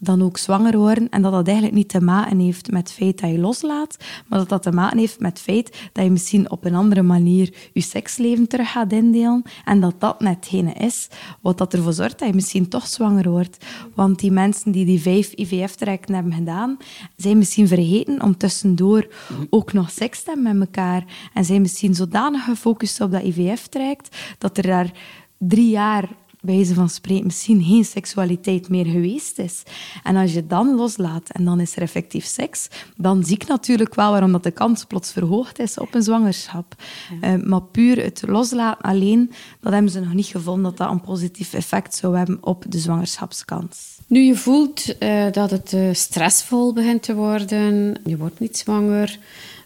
dan 0.00 0.22
ook 0.22 0.38
zwanger 0.38 0.78
worden. 0.78 1.08
En 1.08 1.22
dat 1.22 1.32
dat 1.32 1.46
eigenlijk 1.46 1.76
niet 1.76 1.88
te 1.88 2.00
maken 2.00 2.38
heeft 2.38 2.70
met 2.70 2.88
het 2.88 2.92
feit 2.92 3.20
dat 3.20 3.30
je 3.30 3.38
loslaat, 3.38 3.96
maar 4.26 4.38
dat 4.38 4.48
dat 4.48 4.62
te 4.62 4.72
maken 4.72 4.98
heeft 4.98 5.20
met 5.20 5.30
het 5.30 5.40
feit 5.40 5.88
dat 5.92 6.04
je 6.04 6.10
misschien 6.10 6.50
op 6.50 6.64
een 6.64 6.74
andere 6.74 7.02
manier 7.02 7.54
je 7.72 7.80
seksleven 7.80 8.48
terug 8.48 8.70
gaat 8.70 8.92
indelen. 8.92 9.42
En 9.64 9.80
dat 9.80 9.94
dat 9.98 10.20
net 10.20 10.34
hetgene 10.34 10.72
is 10.72 11.08
wat 11.40 11.58
dat 11.58 11.74
ervoor 11.74 11.92
zorgt 11.92 12.18
dat 12.18 12.28
je 12.28 12.34
misschien 12.34 12.68
toch 12.68 12.86
zwanger 12.86 13.30
wordt. 13.30 13.64
Want 13.94 14.18
die 14.18 14.30
mensen 14.30 14.72
die 14.72 14.84
die 14.84 15.00
vijf 15.00 15.32
IVF-trajecten 15.32 16.14
hebben 16.14 16.32
gedaan, 16.32 16.76
zijn 17.16 17.38
misschien 17.38 17.68
vergeten 17.68 18.22
om 18.22 18.36
tussendoor 18.36 19.06
ook 19.50 19.72
nog 19.72 19.90
seks 19.90 20.22
te 20.22 20.30
hebben 20.30 20.58
met 20.58 20.66
elkaar. 20.66 21.04
En 21.34 21.44
zijn 21.44 21.60
misschien 21.60 21.94
zodanig 21.94 22.44
gefocust 22.44 23.00
op 23.00 23.10
dat 23.10 23.22
IVF-traject 23.22 24.16
dat 24.38 24.56
er 24.56 24.66
daar 24.66 24.92
drie 25.38 25.70
jaar 25.70 26.08
wijze 26.40 26.74
van 26.74 26.88
spreken 26.88 27.24
misschien 27.24 27.62
geen 27.62 27.84
seksualiteit 27.84 28.68
meer 28.68 28.86
geweest 28.86 29.38
is. 29.38 29.62
En 30.02 30.16
als 30.16 30.32
je 30.32 30.46
dan 30.46 30.74
loslaat 30.74 31.30
en 31.30 31.44
dan 31.44 31.60
is 31.60 31.76
er 31.76 31.82
effectief 31.82 32.24
seks, 32.24 32.68
dan 32.96 33.24
zie 33.24 33.34
ik 33.34 33.46
natuurlijk 33.46 33.94
wel 33.94 34.10
waarom 34.10 34.32
dat 34.32 34.42
de 34.42 34.50
kans 34.50 34.84
plots 34.84 35.12
verhoogd 35.12 35.58
is 35.58 35.78
op 35.78 35.94
een 35.94 36.02
zwangerschap. 36.02 36.74
Ja. 37.20 37.36
Uh, 37.36 37.44
maar 37.44 37.62
puur 37.62 38.02
het 38.02 38.22
loslaten 38.26 38.82
alleen, 38.82 39.32
dat 39.60 39.72
hebben 39.72 39.90
ze 39.90 40.00
nog 40.00 40.14
niet 40.14 40.26
gevonden 40.26 40.62
dat 40.62 40.76
dat 40.76 40.90
een 40.90 41.00
positief 41.00 41.52
effect 41.52 41.94
zou 41.94 42.16
hebben 42.16 42.38
op 42.40 42.64
de 42.68 42.78
zwangerschapskans. 42.78 43.98
Nu 44.06 44.20
je 44.20 44.36
voelt 44.36 44.94
uh, 45.02 45.24
dat 45.32 45.50
het 45.50 45.72
uh, 45.72 45.88
stressvol 45.92 46.72
begint 46.72 47.02
te 47.02 47.14
worden, 47.14 48.00
je 48.04 48.16
wordt 48.16 48.40
niet 48.40 48.56
zwanger. 48.56 49.18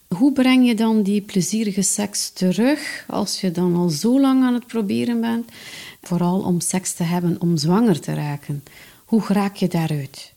Hoe 0.09 0.33
breng 0.33 0.67
je 0.67 0.75
dan 0.75 1.03
die 1.03 1.21
plezierige 1.21 1.83
seks 1.83 2.31
terug 2.31 3.05
als 3.09 3.41
je 3.41 3.51
dan 3.51 3.77
al 3.77 3.89
zo 3.89 4.21
lang 4.21 4.43
aan 4.43 4.55
het 4.55 4.67
proberen 4.67 5.21
bent? 5.21 5.51
Vooral 6.05 6.41
om 6.41 6.61
seks 6.61 6.93
te 6.93 7.03
hebben 7.03 7.37
om 7.41 7.57
zwanger 7.57 8.01
te 8.01 8.15
raken. 8.15 8.63
Hoe 9.05 9.23
raak 9.29 9.57
je 9.57 9.69
daaruit? 9.69 10.35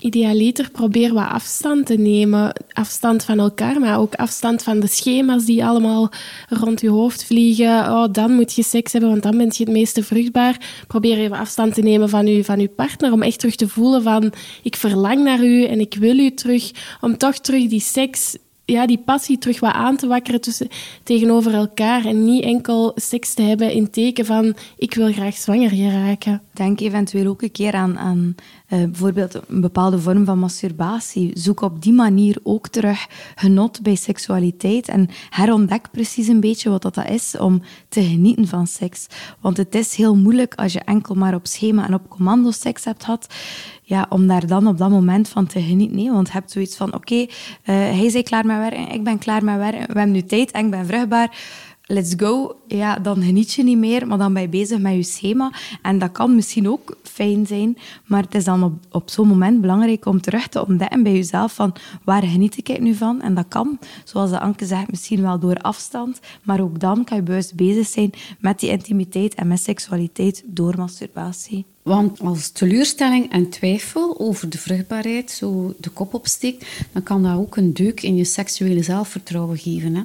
Idealiter 0.00 0.70
probeer 0.70 1.14
wat 1.14 1.28
afstand 1.28 1.86
te 1.86 1.94
nemen. 1.94 2.52
Afstand 2.72 3.24
van 3.24 3.38
elkaar, 3.38 3.80
maar 3.80 3.98
ook 3.98 4.14
afstand 4.14 4.62
van 4.62 4.80
de 4.80 4.86
schema's 4.86 5.44
die 5.44 5.64
allemaal 5.64 6.10
rond 6.48 6.80
je 6.80 6.88
hoofd 6.88 7.24
vliegen. 7.24 7.78
Oh, 7.78 8.04
dan 8.12 8.32
moet 8.32 8.52
je 8.52 8.62
seks 8.62 8.92
hebben, 8.92 9.10
want 9.10 9.22
dan 9.22 9.36
ben 9.36 9.46
je 9.50 9.64
het 9.64 9.72
meeste 9.72 10.02
vruchtbaar. 10.02 10.84
Probeer 10.86 11.18
even 11.18 11.36
afstand 11.36 11.74
te 11.74 11.82
nemen 11.82 12.08
van 12.08 12.26
je, 12.26 12.44
van 12.44 12.58
uw 12.58 12.68
partner, 12.68 13.12
om 13.12 13.22
echt 13.22 13.38
terug 13.38 13.56
te 13.56 13.68
voelen 13.68 14.02
van 14.02 14.32
ik 14.62 14.76
verlang 14.76 15.24
naar 15.24 15.44
u 15.44 15.64
en 15.64 15.80
ik 15.80 15.94
wil 15.94 16.18
u 16.18 16.34
terug. 16.34 16.70
Om 17.00 17.16
toch 17.16 17.38
terug 17.38 17.68
die 17.68 17.80
seks 17.80 18.36
ja, 18.66 18.86
die 18.86 18.98
passie 18.98 19.38
terug 19.38 19.60
wat 19.60 19.72
aan 19.72 19.96
te 19.96 20.06
wakkeren 20.06 20.40
tussen, 20.40 20.68
tegenover 21.02 21.54
elkaar. 21.54 22.04
En 22.04 22.24
niet 22.24 22.44
enkel 22.44 22.92
seks 22.94 23.34
te 23.34 23.42
hebben 23.42 23.72
in 23.72 23.90
teken 23.90 24.26
van 24.26 24.56
ik 24.76 24.94
wil 24.94 25.12
graag 25.12 25.36
zwanger 25.36 25.70
geraken. 25.70 26.42
Denk 26.52 26.80
eventueel 26.80 27.26
ook 27.26 27.42
een 27.42 27.50
keer 27.50 27.72
aan, 27.72 27.98
aan 27.98 28.34
uh, 28.68 28.84
bijvoorbeeld 28.84 29.34
een 29.34 29.60
bepaalde 29.60 29.98
vorm 29.98 30.24
van 30.24 30.38
masturbatie. 30.38 31.30
Zoek 31.34 31.60
op 31.60 31.82
die 31.82 31.92
manier 31.92 32.38
ook 32.42 32.68
terug 32.68 33.06
genot 33.34 33.82
bij 33.82 33.94
seksualiteit 33.94 34.88
en 34.88 35.08
herontdek 35.30 35.90
precies 35.90 36.28
een 36.28 36.40
beetje 36.40 36.70
wat 36.70 36.82
dat 36.82 37.08
is 37.08 37.36
om 37.38 37.62
te 37.88 38.02
genieten 38.02 38.48
van 38.48 38.66
seks. 38.66 39.06
Want 39.40 39.56
het 39.56 39.74
is 39.74 39.94
heel 39.94 40.16
moeilijk 40.16 40.54
als 40.54 40.72
je 40.72 40.80
enkel 40.80 41.14
maar 41.14 41.34
op 41.34 41.46
schema 41.46 41.86
en 41.86 41.94
op 41.94 42.08
commando 42.08 42.50
seks 42.50 42.84
hebt 42.84 43.04
gehad 43.04 43.26
ja, 43.88 44.06
om 44.08 44.26
daar 44.26 44.46
dan 44.46 44.66
op 44.66 44.78
dat 44.78 44.90
moment 44.90 45.28
van 45.28 45.46
te 45.46 45.60
genieten. 45.60 45.96
Nee, 45.96 46.10
want 46.10 46.26
je 46.26 46.32
hebt 46.32 46.50
zoiets 46.50 46.76
van, 46.76 46.94
oké, 46.94 47.14
uh, 47.14 47.26
hij 47.64 48.04
is 48.04 48.22
klaar 48.22 48.46
met 48.46 48.56
werken, 48.56 48.90
ik 48.90 49.04
ben 49.04 49.18
klaar 49.18 49.44
met 49.44 49.56
werken, 49.56 49.80
we 49.80 49.98
hebben 49.98 50.10
nu 50.10 50.22
tijd 50.22 50.50
en 50.50 50.64
ik 50.64 50.70
ben 50.70 50.86
vruchtbaar 50.86 51.30
let's 51.86 52.14
go, 52.16 52.56
ja, 52.66 52.98
dan 52.98 53.22
geniet 53.22 53.52
je 53.52 53.62
niet 53.62 53.78
meer, 53.78 54.06
maar 54.06 54.18
dan 54.18 54.32
ben 54.32 54.42
je 54.42 54.48
bezig 54.48 54.78
met 54.78 54.94
je 54.94 55.02
schema. 55.02 55.52
En 55.82 55.98
dat 55.98 56.12
kan 56.12 56.34
misschien 56.34 56.68
ook 56.68 56.96
fijn 57.02 57.46
zijn, 57.46 57.76
maar 58.04 58.22
het 58.22 58.34
is 58.34 58.44
dan 58.44 58.62
op, 58.62 58.72
op 58.90 59.10
zo'n 59.10 59.28
moment 59.28 59.60
belangrijk 59.60 60.06
om 60.06 60.20
terug 60.20 60.48
te 60.48 60.66
ontdekken 60.66 61.02
bij 61.02 61.12
jezelf 61.12 61.54
van 61.54 61.74
waar 62.04 62.22
geniet 62.22 62.56
ik 62.56 62.80
nu 62.80 62.94
van? 62.94 63.20
En 63.22 63.34
dat 63.34 63.48
kan, 63.48 63.78
zoals 64.04 64.30
de 64.30 64.40
Anke 64.40 64.66
zegt, 64.66 64.90
misschien 64.90 65.22
wel 65.22 65.38
door 65.38 65.56
afstand, 65.56 66.20
maar 66.42 66.60
ook 66.60 66.80
dan 66.80 67.04
kan 67.04 67.16
je 67.16 67.22
bewust 67.22 67.54
bezig 67.54 67.86
zijn 67.86 68.10
met 68.38 68.60
die 68.60 68.70
intimiteit 68.70 69.34
en 69.34 69.48
met 69.48 69.60
seksualiteit 69.60 70.42
door 70.46 70.74
masturbatie. 70.76 71.75
Want 71.86 72.20
als 72.20 72.50
teleurstelling 72.50 73.32
en 73.32 73.48
twijfel 73.48 74.20
over 74.20 74.48
de 74.48 74.58
vruchtbaarheid 74.58 75.30
zo 75.30 75.74
de 75.80 75.90
kop 75.90 76.14
opsteekt, 76.14 76.66
dan 76.92 77.02
kan 77.02 77.22
dat 77.22 77.36
ook 77.36 77.56
een 77.56 77.74
deuk 77.74 78.02
in 78.02 78.16
je 78.16 78.24
seksuele 78.24 78.82
zelfvertrouwen 78.82 79.58
geven. 79.58 79.94
Hè? 79.94 80.02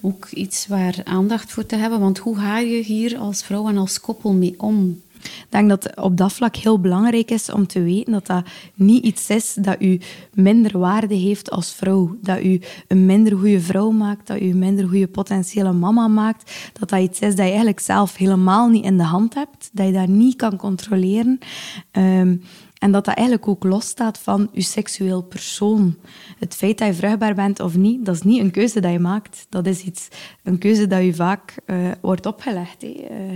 Ook 0.00 0.28
iets 0.30 0.66
waar 0.66 1.00
aandacht 1.04 1.52
voor 1.52 1.66
te 1.66 1.76
hebben, 1.76 2.00
want 2.00 2.18
hoe 2.18 2.36
ga 2.36 2.58
je 2.58 2.82
hier 2.82 3.18
als 3.18 3.42
vrouw 3.42 3.68
en 3.68 3.76
als 3.76 4.00
koppel 4.00 4.32
mee 4.32 4.54
om? 4.56 5.02
Ik 5.22 5.46
denk 5.48 5.68
dat 5.68 5.96
op 5.96 6.16
dat 6.16 6.32
vlak 6.32 6.56
heel 6.56 6.80
belangrijk 6.80 7.30
is 7.30 7.50
om 7.50 7.66
te 7.66 7.82
weten 7.82 8.12
dat 8.12 8.26
dat 8.26 8.44
niet 8.74 9.04
iets 9.04 9.30
is 9.30 9.54
dat 9.54 9.76
u 9.78 10.00
minder 10.34 10.78
waarde 10.78 11.14
heeft 11.14 11.50
als 11.50 11.74
vrouw. 11.74 12.16
Dat 12.22 12.42
u 12.42 12.60
een 12.88 13.06
minder 13.06 13.36
goede 13.36 13.60
vrouw 13.60 13.90
maakt, 13.90 14.26
dat 14.26 14.40
u 14.40 14.50
een 14.50 14.58
minder 14.58 14.88
goede 14.88 15.08
potentiële 15.08 15.72
mama 15.72 16.08
maakt. 16.08 16.70
Dat 16.72 16.88
dat 16.88 17.00
iets 17.00 17.20
is 17.20 17.28
dat 17.28 17.36
je 17.36 17.42
eigenlijk 17.42 17.80
zelf 17.80 18.16
helemaal 18.16 18.68
niet 18.68 18.84
in 18.84 18.96
de 18.96 19.02
hand 19.02 19.34
hebt, 19.34 19.70
dat 19.72 19.86
je 19.86 19.92
dat 19.92 20.08
niet 20.08 20.36
kan 20.36 20.56
controleren. 20.56 21.38
Ehm, 21.90 22.36
en 22.80 22.92
dat 22.92 23.04
dat 23.04 23.14
eigenlijk 23.14 23.48
ook 23.48 23.64
losstaat 23.64 24.18
van 24.18 24.48
je 24.52 24.62
seksueel 24.62 25.22
persoon. 25.22 25.96
Het 26.38 26.54
feit 26.54 26.78
dat 26.78 26.88
je 26.88 26.94
vruchtbaar 26.94 27.34
bent 27.34 27.60
of 27.60 27.76
niet, 27.76 28.04
dat 28.04 28.14
is 28.14 28.22
niet 28.22 28.40
een 28.40 28.50
keuze 28.50 28.80
dat 28.80 28.92
je 28.92 28.98
maakt. 28.98 29.46
Dat 29.48 29.66
is 29.66 29.82
iets, 29.82 30.08
een 30.42 30.58
keuze 30.58 30.86
dat 30.86 31.02
je 31.02 31.14
vaak 31.14 31.54
uh, 31.66 31.88
wordt 32.00 32.26
opgelegd. 32.26 32.84
Uh, 32.84 32.90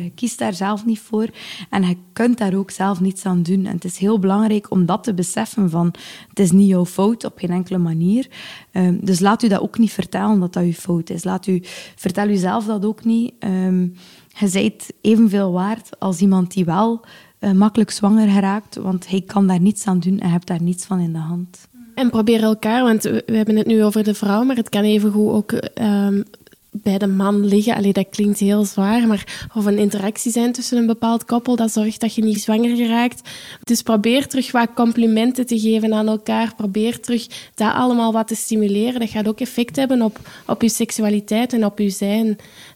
je 0.04 0.10
kiest 0.14 0.38
daar 0.38 0.54
zelf 0.54 0.84
niet 0.84 0.98
voor 0.98 1.28
en 1.70 1.82
je 1.82 1.96
kunt 2.12 2.38
daar 2.38 2.54
ook 2.54 2.70
zelf 2.70 3.00
niets 3.00 3.24
aan 3.26 3.42
doen. 3.42 3.66
En 3.66 3.74
het 3.74 3.84
is 3.84 3.98
heel 3.98 4.18
belangrijk 4.18 4.70
om 4.70 4.86
dat 4.86 5.04
te 5.04 5.14
beseffen 5.14 5.70
van 5.70 5.94
het 6.28 6.38
is 6.38 6.50
niet 6.50 6.68
jouw 6.68 6.86
fout 6.86 7.24
op 7.24 7.38
geen 7.38 7.50
enkele 7.50 7.78
manier. 7.78 8.28
Um, 8.72 8.98
dus 9.04 9.20
laat 9.20 9.42
u 9.42 9.48
dat 9.48 9.60
ook 9.60 9.78
niet 9.78 9.92
vertellen 9.92 10.40
dat 10.40 10.52
dat 10.52 10.64
je 10.64 10.74
fout 10.74 11.10
is. 11.10 11.24
Laat 11.24 11.46
u, 11.46 11.60
vertel 11.96 12.28
u 12.28 12.36
zelf 12.36 12.64
dat 12.64 12.84
ook 12.84 13.04
niet. 13.04 13.34
Um, 13.38 13.94
je 14.38 14.50
bent 14.50 14.86
evenveel 15.00 15.52
waard 15.52 16.00
als 16.00 16.20
iemand 16.20 16.52
die 16.52 16.64
wel 16.64 17.04
uh, 17.44 17.50
makkelijk 17.50 17.90
zwanger 17.90 18.28
geraakt, 18.28 18.76
want 18.76 19.08
hij 19.08 19.20
kan 19.20 19.46
daar 19.46 19.60
niets 19.60 19.86
aan 19.86 20.00
doen 20.00 20.20
en 20.20 20.30
hebt 20.30 20.46
daar 20.46 20.62
niets 20.62 20.84
van 20.84 21.00
in 21.00 21.12
de 21.12 21.18
hand. 21.18 21.68
En 21.94 22.10
probeer 22.10 22.42
elkaar, 22.42 22.82
want 22.82 23.02
we 23.02 23.22
hebben 23.26 23.56
het 23.56 23.66
nu 23.66 23.84
over 23.84 24.04
de 24.04 24.14
vrouw, 24.14 24.44
maar 24.44 24.56
het 24.56 24.68
kan 24.68 24.82
evengoed 24.82 25.32
ook 25.32 25.52
um, 25.80 26.24
bij 26.70 26.98
de 26.98 27.06
man 27.06 27.46
liggen. 27.46 27.74
Allee, 27.74 27.92
dat 27.92 28.08
klinkt 28.10 28.38
heel 28.38 28.64
zwaar, 28.64 29.06
maar 29.06 29.48
of 29.54 29.64
een 29.64 29.78
interactie 29.78 30.32
zijn 30.32 30.52
tussen 30.52 30.78
een 30.78 30.86
bepaald 30.86 31.24
koppel, 31.24 31.56
dat 31.56 31.72
zorgt 31.72 32.00
dat 32.00 32.14
je 32.14 32.22
niet 32.22 32.40
zwanger 32.40 32.76
geraakt. 32.76 33.30
Dus 33.62 33.82
probeer 33.82 34.26
terug 34.26 34.52
wat 34.52 34.68
complimenten 34.74 35.46
te 35.46 35.58
geven 35.58 35.94
aan 35.94 36.08
elkaar. 36.08 36.54
Probeer 36.56 37.00
terug 37.00 37.26
dat 37.54 37.74
allemaal 37.74 38.12
wat 38.12 38.28
te 38.28 38.34
stimuleren. 38.34 39.00
Dat 39.00 39.10
gaat 39.10 39.28
ook 39.28 39.40
effect 39.40 39.76
hebben 39.76 40.02
op, 40.02 40.18
op 40.46 40.62
je 40.62 40.68
seksualiteit 40.68 41.52
en 41.52 41.64
op 41.64 41.78
je 41.78 41.90
zijn. 41.90 42.26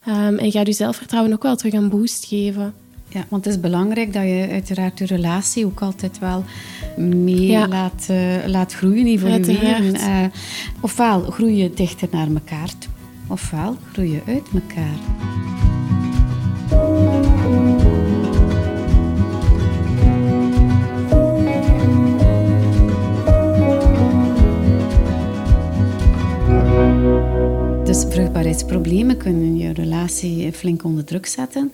Um, 0.08 0.38
en 0.38 0.50
gaat 0.50 0.66
je 0.66 0.72
zelfvertrouwen 0.72 1.32
ook 1.32 1.42
wel 1.42 1.56
terug 1.56 1.72
een 1.72 1.88
boost 1.88 2.24
geven. 2.24 2.74
Ja, 3.10 3.24
want 3.28 3.44
het 3.44 3.54
is 3.54 3.60
belangrijk 3.60 4.12
dat 4.12 4.22
je 4.22 4.48
uiteraard 4.50 4.98
je 4.98 5.06
relatie 5.06 5.66
ook 5.66 5.80
altijd 5.80 6.18
wel 6.18 6.44
mee 6.96 7.68
laat, 7.68 8.06
uh, 8.10 8.46
laat 8.46 8.74
groeien, 8.74 9.06
evolueren. 9.06 9.94
Uh, 9.94 10.24
ofwel 10.80 11.20
groei 11.20 11.56
je 11.56 11.70
dichter 11.74 12.08
naar 12.10 12.28
elkaar 12.28 12.68
toe, 12.78 12.92
ofwel 13.26 13.76
groei 13.92 14.10
je 14.12 14.20
uit 14.26 14.46
elkaar. 14.54 14.98
Dus 27.84 28.04
vruchtbaarheidsproblemen 28.08 29.16
kunnen 29.16 29.56
je 29.56 29.72
relatie 29.72 30.52
flink 30.52 30.84
onder 30.84 31.04
druk 31.04 31.26
zetten. 31.26 31.72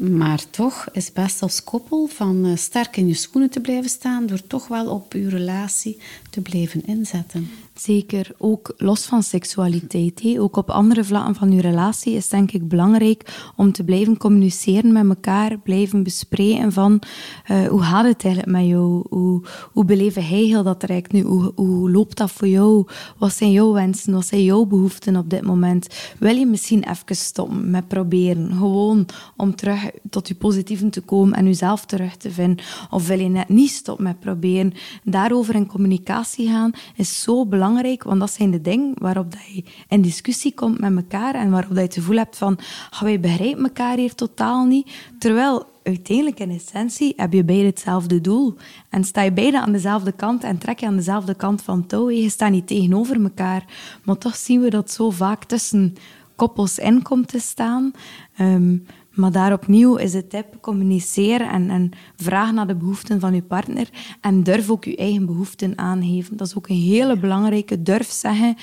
Maar 0.00 0.50
toch 0.50 0.86
is 0.92 1.12
best 1.12 1.42
als 1.42 1.64
koppel 1.64 2.06
van 2.06 2.46
uh, 2.46 2.56
sterk 2.56 2.96
in 2.96 3.06
je 3.06 3.14
schoenen 3.14 3.50
te 3.50 3.60
blijven 3.60 3.90
staan 3.90 4.26
door 4.26 4.46
toch 4.46 4.68
wel 4.68 4.90
op 4.90 5.12
je 5.12 5.28
relatie 5.28 5.98
te 6.30 6.40
blijven 6.40 6.86
inzetten. 6.86 7.48
Zeker, 7.74 8.30
ook 8.38 8.74
los 8.76 9.04
van 9.04 9.22
seksualiteit. 9.22 10.22
He. 10.22 10.40
Ook 10.40 10.56
op 10.56 10.70
andere 10.70 11.04
vlakken 11.04 11.34
van 11.34 11.52
je 11.52 11.60
relatie 11.60 12.12
is 12.12 12.28
denk 12.28 12.52
ik 12.52 12.68
belangrijk 12.68 13.50
om 13.56 13.72
te 13.72 13.84
blijven 13.84 14.16
communiceren 14.16 14.92
met 14.92 15.08
elkaar, 15.08 15.58
blijven 15.58 16.02
bespreken 16.02 16.72
van 16.72 17.02
uh, 17.50 17.68
hoe 17.68 17.82
gaat 17.82 18.04
het 18.04 18.24
eigenlijk 18.24 18.56
met 18.56 18.66
jou? 18.66 19.04
Hoe, 19.08 19.42
hoe 19.72 19.84
beleven 19.84 20.26
hij 20.26 20.38
heel 20.38 20.62
dat 20.62 20.80
traject 20.80 21.12
nu? 21.12 21.22
Hoe, 21.22 21.52
hoe 21.54 21.90
loopt 21.90 22.16
dat 22.16 22.30
voor 22.30 22.48
jou? 22.48 22.86
Wat 23.18 23.32
zijn 23.32 23.52
jouw 23.52 23.72
wensen? 23.72 24.12
Wat 24.12 24.26
zijn 24.26 24.44
jouw 24.44 24.64
behoeften 24.64 25.16
op 25.16 25.30
dit 25.30 25.42
moment? 25.42 25.86
Wil 26.18 26.36
je 26.36 26.46
misschien 26.46 26.84
even 26.90 27.16
stoppen 27.16 27.70
met 27.70 27.88
proberen? 27.88 28.52
Gewoon 28.52 29.06
om 29.36 29.54
terug 29.56 29.89
tot 30.10 30.28
je 30.28 30.34
positieven 30.34 30.90
te 30.90 31.00
komen 31.00 31.38
en 31.38 31.44
jezelf 31.44 31.84
terug 31.84 32.16
te 32.16 32.30
vinden. 32.30 32.64
Of 32.90 33.06
wil 33.06 33.18
je 33.18 33.28
net 33.28 33.48
niet 33.48 33.70
stoppen 33.70 34.04
met 34.04 34.20
proberen? 34.20 34.72
Daarover 35.02 35.54
in 35.54 35.66
communicatie 35.66 36.48
gaan 36.48 36.72
is 36.96 37.22
zo 37.22 37.46
belangrijk 37.46 38.02
want 38.02 38.20
dat 38.20 38.32
zijn 38.32 38.50
de 38.50 38.60
dingen 38.60 38.92
waarop 38.98 39.30
dat 39.30 39.46
je 39.52 39.64
in 39.88 40.02
discussie 40.02 40.54
komt 40.54 40.78
met 40.78 40.96
elkaar 40.96 41.34
en 41.34 41.50
waarop 41.50 41.68
dat 41.68 41.78
je 41.78 41.84
het 41.84 41.94
gevoel 41.94 42.16
hebt 42.16 42.36
van 42.36 42.58
wij 43.00 43.20
begrijpen 43.20 43.62
elkaar 43.62 43.96
hier 43.96 44.14
totaal 44.14 44.64
niet. 44.64 44.90
Terwijl 45.18 45.66
uiteindelijk 45.82 46.40
in 46.40 46.50
essentie 46.50 47.12
heb 47.16 47.32
je 47.32 47.44
beide 47.44 47.66
hetzelfde 47.66 48.20
doel. 48.20 48.56
En 48.88 49.04
sta 49.04 49.22
je 49.22 49.32
beide 49.32 49.60
aan 49.60 49.72
dezelfde 49.72 50.12
kant 50.12 50.44
en 50.44 50.58
trek 50.58 50.80
je 50.80 50.86
aan 50.86 50.96
dezelfde 50.96 51.34
kant 51.34 51.62
van 51.62 51.86
touw. 51.86 52.10
Je 52.10 52.30
staat 52.30 52.50
niet 52.50 52.66
tegenover 52.66 53.22
elkaar. 53.22 53.64
Maar 54.04 54.18
toch 54.18 54.36
zien 54.36 54.60
we 54.60 54.70
dat 54.70 54.90
zo 54.90 55.10
vaak 55.10 55.44
tussen 55.44 55.94
koppels 56.36 56.78
in 56.78 57.02
komt 57.02 57.28
te 57.28 57.38
staan. 57.38 57.92
Um, 58.40 58.86
maar 59.10 59.32
daar 59.32 59.52
opnieuw 59.52 59.96
is 59.96 60.12
de 60.12 60.26
tip, 60.26 60.56
communiceer 60.60 61.40
en, 61.40 61.70
en 61.70 61.90
vraag 62.16 62.52
naar 62.52 62.66
de 62.66 62.74
behoeften 62.74 63.20
van 63.20 63.34
je 63.34 63.42
partner. 63.42 63.88
En 64.20 64.42
durf 64.42 64.70
ook 64.70 64.84
je 64.84 64.96
eigen 64.96 65.26
behoeften 65.26 65.78
aangeven. 65.78 66.36
Dat 66.36 66.46
is 66.46 66.56
ook 66.56 66.68
een 66.68 66.76
hele 66.76 67.16
belangrijke. 67.16 67.82
Durf 67.82 68.10
zeggen, 68.10 68.56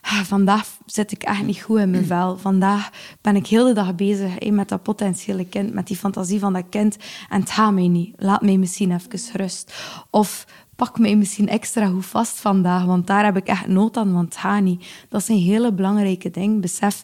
ah, 0.00 0.20
vandaag 0.20 0.78
zit 0.86 1.12
ik 1.12 1.22
echt 1.22 1.42
niet 1.42 1.62
goed 1.62 1.78
in 1.78 1.90
mijn 1.90 2.06
vel. 2.06 2.38
Vandaag 2.38 2.90
ben 3.20 3.36
ik 3.36 3.46
heel 3.46 3.66
de 3.66 3.72
dag 3.72 3.94
bezig 3.94 4.50
met 4.50 4.68
dat 4.68 4.82
potentiële 4.82 5.44
kind, 5.44 5.72
met 5.72 5.86
die 5.86 5.96
fantasie 5.96 6.38
van 6.38 6.52
dat 6.52 6.68
kind. 6.70 6.96
En 7.28 7.40
het 7.40 7.50
gaat 7.50 7.72
mij 7.72 7.88
niet. 7.88 8.14
Laat 8.16 8.42
mij 8.42 8.56
misschien 8.56 8.92
even 8.92 9.20
rust. 9.32 9.74
Of 10.10 10.46
pak 10.76 10.98
mij 10.98 11.16
misschien 11.16 11.48
extra 11.48 11.86
goed 11.86 12.06
vast 12.06 12.40
vandaag, 12.40 12.84
want 12.84 13.06
daar 13.06 13.24
heb 13.24 13.36
ik 13.36 13.46
echt 13.46 13.66
nood 13.66 13.96
aan, 13.96 14.12
want 14.12 14.24
het 14.24 14.36
gaat 14.36 14.62
niet. 14.62 14.86
Dat 15.08 15.20
is 15.20 15.28
een 15.28 15.38
hele 15.38 15.72
belangrijke 15.72 16.30
ding. 16.30 16.60
Besef, 16.60 17.02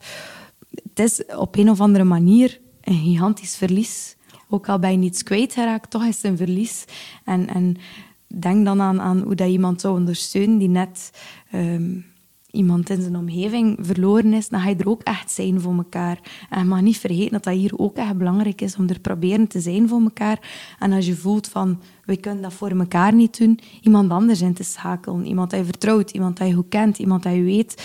het 0.71 0.99
is 0.99 1.25
op 1.37 1.57
een 1.57 1.71
of 1.71 1.81
andere 1.81 2.05
manier 2.05 2.61
een 2.93 3.03
gigantisch 3.03 3.57
verlies. 3.57 4.17
Ook 4.49 4.69
al 4.69 4.79
ben 4.79 4.91
je 4.91 4.97
niets 4.97 5.23
kwijtgeraakt, 5.23 5.91
toch 5.91 6.05
is 6.05 6.17
het 6.17 6.25
een 6.25 6.37
verlies. 6.37 6.85
En, 7.25 7.49
en 7.49 7.77
denk 8.27 8.65
dan 8.65 8.81
aan, 8.81 9.01
aan 9.01 9.21
hoe 9.21 9.35
dat 9.35 9.49
iemand 9.49 9.81
zou 9.81 9.99
ondersteunen 9.99 10.59
die 10.59 10.69
net 10.69 11.11
um, 11.55 12.05
iemand 12.53 12.91
in 12.91 13.03
zijn 13.03 13.17
omgeving 13.17 13.79
verloren 13.81 14.33
is, 14.33 14.49
dan 14.49 14.61
ga 14.61 14.69
je 14.69 14.77
er 14.77 14.89
ook 14.89 15.03
echt 15.03 15.31
zijn 15.31 15.61
voor 15.61 15.75
elkaar. 15.75 16.19
En 16.51 16.59
je 16.59 16.65
mag 16.65 16.81
niet 16.81 16.99
vergeten 16.99 17.33
dat 17.33 17.45
dat 17.45 17.55
hier 17.55 17.79
ook 17.79 17.97
echt 17.97 18.17
belangrijk 18.17 18.61
is 18.61 18.77
om 18.77 18.89
er 18.89 19.01
proberen 19.01 19.47
te 19.47 19.61
zijn 19.61 19.89
voor 19.89 20.01
elkaar. 20.03 20.39
En 20.79 20.93
als 20.93 21.07
je 21.07 21.17
voelt 21.17 21.49
van, 21.49 21.81
we 22.05 22.17
kunnen 22.17 22.43
dat 22.43 22.53
voor 22.53 22.71
elkaar 22.71 23.15
niet 23.15 23.39
doen, 23.39 23.59
iemand 23.81 24.11
anders 24.11 24.41
in 24.41 24.55
te 24.55 24.63
schakelen. 24.63 25.27
Iemand 25.27 25.51
dat 25.51 25.59
je 25.59 25.65
vertrouwt, 25.65 26.11
iemand 26.11 26.37
dat 26.37 26.49
je 26.49 26.55
goed 26.55 26.69
kent, 26.69 26.99
iemand 26.99 27.23
dat 27.23 27.33
je 27.33 27.43
weet. 27.43 27.83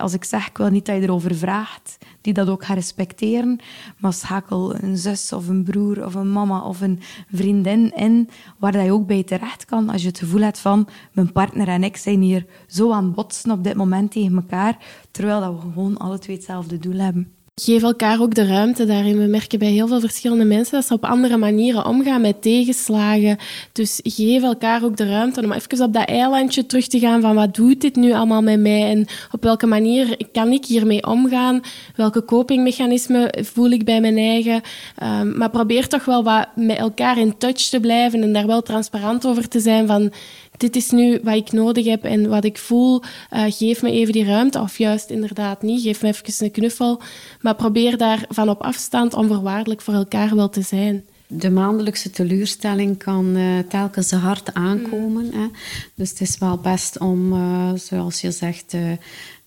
Als 0.00 0.12
ik 0.12 0.24
zeg, 0.24 0.48
ik 0.48 0.56
wil 0.56 0.68
niet 0.68 0.86
dat 0.86 0.96
je 0.96 1.02
erover 1.02 1.34
vraagt, 1.34 1.98
die 2.20 2.32
dat 2.32 2.48
ook 2.48 2.64
gaat 2.64 2.76
respecteren, 2.76 3.58
maar 3.98 4.12
schakel 4.12 4.74
een 4.74 4.96
zus 4.96 5.32
of 5.32 5.48
een 5.48 5.64
broer 5.64 6.04
of 6.04 6.14
een 6.14 6.32
mama 6.32 6.60
of 6.60 6.80
een 6.80 7.00
vriendin 7.32 7.92
in, 7.94 8.28
waar 8.58 8.72
dat 8.72 8.84
je 8.84 8.92
ook 8.92 9.06
bij 9.06 9.22
terecht 9.22 9.64
kan 9.64 9.88
als 9.88 10.02
je 10.02 10.08
het 10.08 10.18
gevoel 10.18 10.40
hebt 10.40 10.58
van, 10.58 10.88
mijn 11.12 11.32
partner 11.32 11.68
en 11.68 11.84
ik 11.84 11.96
zijn 11.96 12.20
hier 12.20 12.46
zo 12.66 12.92
aan 12.92 13.12
botsen 13.12 13.50
op 13.50 13.64
dit 13.64 13.74
moment 13.74 14.10
tegen 14.10 14.36
elkaar, 14.36 14.78
terwijl 15.10 15.40
dat 15.40 15.54
we 15.54 15.60
gewoon 15.60 15.96
alle 15.96 16.18
twee 16.18 16.36
hetzelfde 16.36 16.78
doel 16.78 16.98
hebben. 16.98 17.32
Geef 17.54 17.82
elkaar 17.82 18.20
ook 18.20 18.34
de 18.34 18.46
ruimte 18.46 18.84
daarin. 18.84 19.18
We 19.18 19.26
merken 19.26 19.58
bij 19.58 19.68
heel 19.68 19.86
veel 19.86 20.00
verschillende 20.00 20.44
mensen 20.44 20.74
dat 20.74 20.86
ze 20.86 20.94
op 20.94 21.04
andere 21.04 21.36
manieren 21.36 21.86
omgaan 21.86 22.20
met 22.20 22.42
tegenslagen. 22.42 23.38
Dus 23.72 24.00
geef 24.02 24.42
elkaar 24.42 24.84
ook 24.84 24.96
de 24.96 25.08
ruimte 25.08 25.42
om 25.42 25.52
even 25.52 25.84
op 25.84 25.92
dat 25.92 26.08
eilandje 26.08 26.66
terug 26.66 26.86
te 26.86 26.98
gaan 26.98 27.20
van 27.20 27.34
wat 27.34 27.54
doet 27.54 27.80
dit 27.80 27.96
nu 27.96 28.12
allemaal 28.12 28.42
met 28.42 28.60
mij 28.60 28.90
en 28.90 29.06
op 29.32 29.42
welke 29.42 29.66
manier 29.66 30.16
kan 30.32 30.52
ik 30.52 30.64
hiermee 30.64 31.06
omgaan? 31.06 31.60
Welke 31.96 32.24
copingmechanismen 32.24 33.44
voel 33.44 33.70
ik 33.70 33.84
bij 33.84 34.00
mijn 34.00 34.18
eigen? 34.18 34.60
Um, 35.02 35.36
maar 35.36 35.50
probeer 35.50 35.88
toch 35.88 36.04
wel 36.04 36.22
wat 36.22 36.46
met 36.54 36.78
elkaar 36.78 37.18
in 37.18 37.38
touch 37.38 37.68
te 37.68 37.80
blijven 37.80 38.22
en 38.22 38.32
daar 38.32 38.46
wel 38.46 38.62
transparant 38.62 39.26
over 39.26 39.48
te 39.48 39.60
zijn 39.60 39.86
van 39.86 40.12
dit 40.56 40.76
is 40.76 40.90
nu 40.90 41.20
wat 41.22 41.34
ik 41.34 41.52
nodig 41.52 41.86
heb 41.86 42.04
en 42.04 42.28
wat 42.28 42.44
ik 42.44 42.58
voel. 42.58 43.02
Uh, 43.32 43.44
geef 43.48 43.82
me 43.82 43.90
even 43.90 44.12
die 44.12 44.24
ruimte. 44.24 44.60
Of 44.60 44.78
juist 44.78 45.10
inderdaad 45.10 45.62
niet. 45.62 45.82
Geef 45.82 46.02
me 46.02 46.08
even 46.08 46.44
een 46.44 46.50
knuffel. 46.50 47.00
Maar 47.40 47.54
probeer 47.54 47.96
daar 47.96 48.24
van 48.28 48.48
op 48.48 48.60
afstand 48.60 49.14
onvoorwaardelijk 49.14 49.80
voor 49.80 49.94
elkaar 49.94 50.36
wel 50.36 50.48
te 50.48 50.62
zijn. 50.62 51.04
De 51.26 51.50
maandelijkse 51.50 52.10
teleurstelling 52.10 52.98
kan 52.98 53.36
uh, 53.36 53.58
telkens 53.68 54.10
hard 54.10 54.54
aankomen. 54.54 55.30
Hè? 55.32 55.46
Dus 55.94 56.10
het 56.10 56.20
is 56.20 56.38
wel 56.38 56.56
best 56.56 56.98
om, 56.98 57.32
uh, 57.32 57.72
zoals 57.74 58.20
je 58.20 58.30
zegt, 58.30 58.74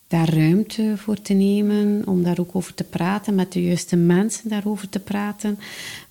daar 0.08 0.34
ruimte 0.34 0.94
voor 0.98 1.22
te 1.22 1.34
nemen, 1.34 2.02
om 2.06 2.24
daar 2.24 2.39
ook 2.39 2.56
over 2.56 2.74
te 2.74 2.84
praten, 2.84 3.36
met 3.36 3.52
de 3.52 3.63
juiste 3.63 3.96
mensen 3.96 4.50
daarover 4.50 4.89
te 4.89 5.00
praten, 5.00 5.60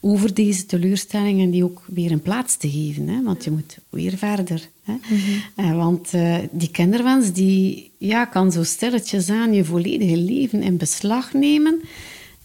over 0.00 0.34
deze 0.34 0.66
teleurstelling 0.66 1.40
en 1.40 1.50
die 1.50 1.64
ook 1.64 1.82
weer 1.86 2.12
een 2.12 2.22
plaats 2.22 2.56
te 2.56 2.70
geven. 2.70 3.08
Hè? 3.08 3.22
Want 3.22 3.44
je 3.44 3.50
moet 3.50 3.78
weer 3.90 4.16
verder. 4.16 4.68
Mm 4.84 5.72
want 5.76 6.14
uh, 6.14 6.36
die 6.50 6.70
kinderwens 6.70 7.32
die, 7.32 7.90
ja, 7.98 8.24
kan 8.24 8.52
zo 8.52 8.62
stilletjes 8.62 9.30
aan 9.30 9.52
je 9.52 9.64
volledige 9.64 10.16
leven 10.16 10.62
in 10.62 10.76
beslag 10.76 11.32
nemen. 11.32 11.80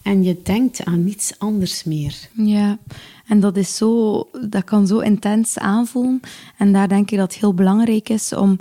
En 0.02 0.22
je 0.22 0.40
denkt 0.42 0.84
aan 0.84 1.04
niets 1.04 1.38
anders 1.38 1.84
meer. 1.84 2.28
Ja, 2.32 2.78
en 3.26 3.40
dat, 3.40 3.56
is 3.56 3.76
zo, 3.76 4.26
dat 4.48 4.64
kan 4.64 4.86
zo 4.86 4.98
intens 4.98 5.58
aanvoelen. 5.58 6.20
En 6.56 6.72
daar 6.72 6.88
denk 6.88 7.10
ik 7.10 7.18
dat 7.18 7.32
het 7.32 7.40
heel 7.40 7.54
belangrijk 7.54 8.08
is 8.08 8.32
om 8.32 8.58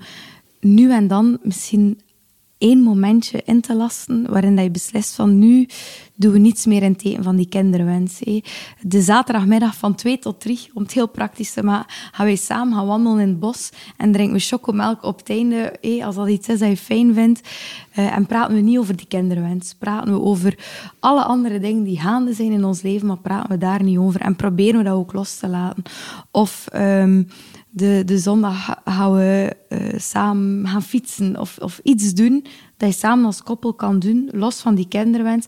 nu 0.60 0.92
en 0.92 1.08
dan 1.08 1.40
misschien 1.44 2.00
één 2.60 2.82
momentje 2.82 3.42
in 3.46 3.62
te 3.62 3.76
lasten 3.76 4.26
waarin 4.30 4.56
dat 4.56 4.64
je 4.64 4.72
beslist 4.72 5.16
van 5.16 5.40
nu 5.40 5.68
doen 6.16 6.32
we 6.32 6.40
niets 6.40 6.66
meer 6.66 6.84
in 6.84 6.96
teken 6.96 7.24
van 7.24 7.36
die 7.36 7.50
kinderwens. 7.50 8.20
De 8.82 9.02
zaterdagmiddag 9.02 9.76
van 9.76 9.96
twee 9.96 10.20
tot 10.20 10.40
drie, 10.40 10.70
om 10.74 10.82
het 10.82 10.94
heel 10.94 11.10
praktisch 11.10 11.54
te 11.54 11.64
maken, 11.64 11.94
gaan 12.12 12.26
wij 12.26 12.36
samen 12.36 12.74
gaan 12.74 12.86
wandelen 12.86 13.20
in 13.20 13.28
het 13.28 13.40
bos 13.40 13.70
en 13.98 14.12
drinken 14.12 14.36
we 14.36 14.42
chocomelk 14.42 15.04
op 15.04 15.18
het 15.18 15.30
einde, 15.30 15.80
als 16.04 16.16
dat 16.16 16.30
iets 16.30 16.50
is 16.50 16.60
dat 16.60 16.70
je 16.70 16.78
fijn 16.78 17.14
vindt. 17.14 17.42
Uh, 17.96 18.16
en 18.16 18.26
praten 18.26 18.56
we 18.56 18.62
niet 18.62 18.78
over 18.78 18.96
die 18.96 19.08
kinderwens. 19.08 19.74
Praten 19.74 20.14
we 20.14 20.22
over 20.22 20.58
alle 21.00 21.24
andere 21.24 21.60
dingen 21.60 21.84
die 21.84 22.00
gaande 22.00 22.34
zijn 22.34 22.52
in 22.52 22.64
ons 22.64 22.82
leven, 22.82 23.08
maar 23.08 23.18
praten 23.18 23.50
we 23.50 23.58
daar 23.58 23.84
niet 23.84 23.98
over. 23.98 24.22
En 24.22 24.36
proberen 24.36 24.78
we 24.78 24.84
dat 24.84 24.94
ook 24.94 25.14
los 25.14 25.36
te 25.36 25.48
laten. 25.48 25.84
Of... 26.32 26.68
Um, 26.76 27.28
de, 27.70 28.04
de 28.06 28.18
zondag 28.18 28.82
gaan 28.86 29.14
we 29.14 29.56
uh, 29.70 30.00
samen 30.00 30.68
gaan 30.68 30.84
fietsen 30.84 31.40
of, 31.40 31.58
of 31.58 31.80
iets 31.84 32.14
doen 32.14 32.46
dat 32.78 32.90
je 32.90 32.96
samen 32.96 33.26
als 33.26 33.44
koppel 33.44 33.74
kan 33.74 34.00
doen, 34.00 34.30
los 34.32 34.60
van 34.60 34.76
die 34.76 34.88
kinderwens. 34.88 35.46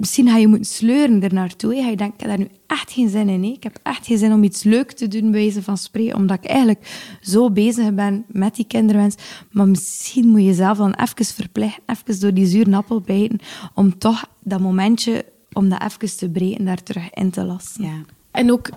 Misschien 0.00 0.28
ga 0.28 0.36
je 0.36 0.46
moeten 0.48 0.66
sleuren 0.66 1.22
er 1.22 1.34
naartoe. 1.34 1.74
Ga 1.74 1.88
je 1.88 1.96
denken, 1.96 2.14
ik 2.14 2.20
heb 2.20 2.28
daar 2.28 2.38
nu 2.38 2.48
echt 2.66 2.92
geen 2.92 3.08
zin 3.08 3.28
in. 3.28 3.42
Hè. 3.42 3.50
Ik 3.50 3.62
heb 3.62 3.78
echt 3.82 4.06
geen 4.06 4.18
zin 4.18 4.32
om 4.32 4.42
iets 4.42 4.62
leuk 4.62 4.92
te 4.92 5.08
doen, 5.08 5.30
bij 5.30 5.40
wijze 5.40 5.62
van 5.62 5.76
spreken, 5.76 6.16
omdat 6.16 6.38
ik 6.42 6.50
eigenlijk 6.50 7.16
zo 7.20 7.50
bezig 7.50 7.94
ben 7.94 8.24
met 8.28 8.56
die 8.56 8.64
kinderwens. 8.64 9.14
Maar 9.50 9.68
misschien 9.68 10.28
moet 10.28 10.40
je 10.40 10.46
jezelf 10.46 10.78
dan 10.78 10.94
even 10.94 11.24
verplichten, 11.24 11.82
even 11.86 12.20
door 12.20 12.34
die 12.34 12.46
zure 12.46 12.76
appel 12.76 13.00
bijten, 13.00 13.38
om 13.74 13.98
toch 13.98 14.28
dat 14.42 14.60
momentje, 14.60 15.24
om 15.52 15.68
dat 15.68 15.82
even 15.82 16.16
te 16.16 16.28
breken, 16.28 16.64
daar 16.64 16.82
terug 16.82 17.10
in 17.10 17.30
te 17.30 17.44
lassen. 17.44 17.84
Ja. 17.84 18.04
En 18.30 18.52
ook 18.52 18.70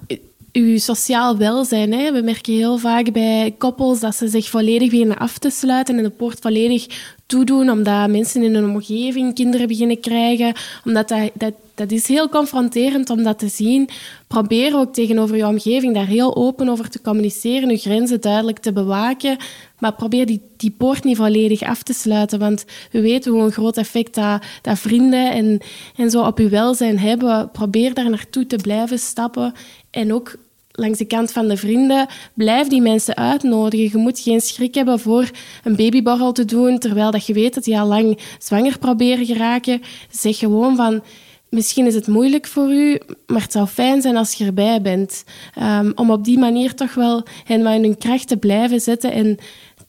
uw 0.52 0.78
sociaal 0.78 1.38
welzijn. 1.38 1.94
Hè. 1.94 2.12
We 2.12 2.22
merken 2.22 2.54
heel 2.54 2.78
vaak 2.78 3.12
bij 3.12 3.56
koppels 3.58 4.00
dat 4.00 4.16
ze 4.16 4.28
zich 4.28 4.50
volledig 4.50 4.90
beginnen 4.90 5.18
af 5.18 5.38
te 5.38 5.50
sluiten 5.50 5.98
en 5.98 6.04
de 6.04 6.10
poort 6.10 6.40
volledig 6.40 6.88
toedoen, 7.26 7.70
omdat 7.70 8.10
mensen 8.10 8.44
in 8.44 8.56
hun 8.56 8.70
omgeving 8.70 9.34
kinderen 9.34 9.68
beginnen 9.68 10.00
krijgen. 10.00 10.54
Omdat 10.86 11.08
dat, 11.08 11.32
dat, 11.34 11.54
dat 11.76 11.92
is 11.92 12.08
heel 12.08 12.30
confronterend 12.30 13.10
om 13.10 13.24
dat 13.24 13.40
te 13.40 13.48
zien. 13.48 13.90
Probeer 14.28 14.76
ook 14.76 14.94
tegenover 14.94 15.36
je 15.36 15.48
omgeving 15.48 15.94
daar 15.94 16.08
heel 16.08 16.36
open 16.36 16.70
over 16.70 16.90
te 16.90 17.02
communiceren, 17.02 17.70
je 17.70 17.78
grenzen 17.78 18.22
duidelijk 18.22 18.60
te 18.60 18.74
bewaken. 18.74 19.38
Maar 19.80 19.94
probeer 19.94 20.26
die, 20.26 20.42
die 20.58 20.76
poort 20.78 21.04
niet 21.04 21.18
volledig 21.18 21.62
af 21.62 21.84
te 21.84 21.94
sluiten, 21.94 22.40
want 22.40 22.66
we 22.92 23.02
weten 23.02 23.32
hoe 23.32 23.42
een 23.42 23.52
groot 23.52 23.78
effect 23.78 24.16
dat, 24.16 24.44
dat 24.62 24.80
vrienden 24.80 25.32
en, 25.32 25.60
en 25.96 26.10
zo 26.10 26.22
op 26.22 26.38
je 26.38 26.50
welzijn 26.50 27.00
hebben. 27.00 27.50
Probeer 27.52 27.94
daar 27.94 28.10
naartoe 28.10 28.48
te 28.48 28.56
blijven 28.56 29.00
stappen 29.00 29.54
en 29.92 30.14
ook 30.14 30.36
langs 30.72 30.98
de 30.98 31.06
kant 31.06 31.32
van 31.32 31.48
de 31.48 31.58
vrienden, 31.58 32.08
blijf 32.34 32.68
die 32.68 32.82
mensen 32.82 33.16
uitnodigen. 33.16 33.90
Je 33.92 33.98
moet 33.98 34.20
geen 34.20 34.42
schrik 34.42 34.76
hebben 34.76 35.00
voor 35.00 35.30
een 35.64 35.76
babyborrel 35.76 36.32
te 36.32 36.46
doen, 36.46 36.80
terwijl 36.80 37.12
dat 37.12 37.26
je 37.26 37.34
weet 37.34 37.54
dat 37.54 37.64
die 37.64 37.80
al 37.80 37.88
lang 37.88 38.20
zwanger 38.40 38.78
proberen 38.78 39.26
geraken. 39.26 39.82
Zeg 40.10 40.38
gewoon 40.38 40.76
van, 40.76 41.04
misschien 41.50 41.86
is 41.86 41.96
het 41.96 42.08
moeilijk 42.08 42.48
voor 42.48 42.74
u, 42.74 43.00
maar 43.28 43.42
het 43.42 43.52
zou 43.52 43.68
fijn 43.68 44.02
zijn 44.02 44.18
als 44.18 44.34
je 44.34 44.46
erbij 44.46 44.82
bent. 44.82 45.24
Um, 45.62 45.92
om 45.96 46.12
op 46.12 46.24
die 46.24 46.40
manier 46.40 46.76
toch 46.76 46.94
wel 46.94 47.24
hen 47.44 47.68
in 47.68 47.84
hun 47.84 47.98
kracht 47.98 48.28
te 48.28 48.38
blijven 48.38 48.82
zetten. 48.82 49.12
En 49.12 49.38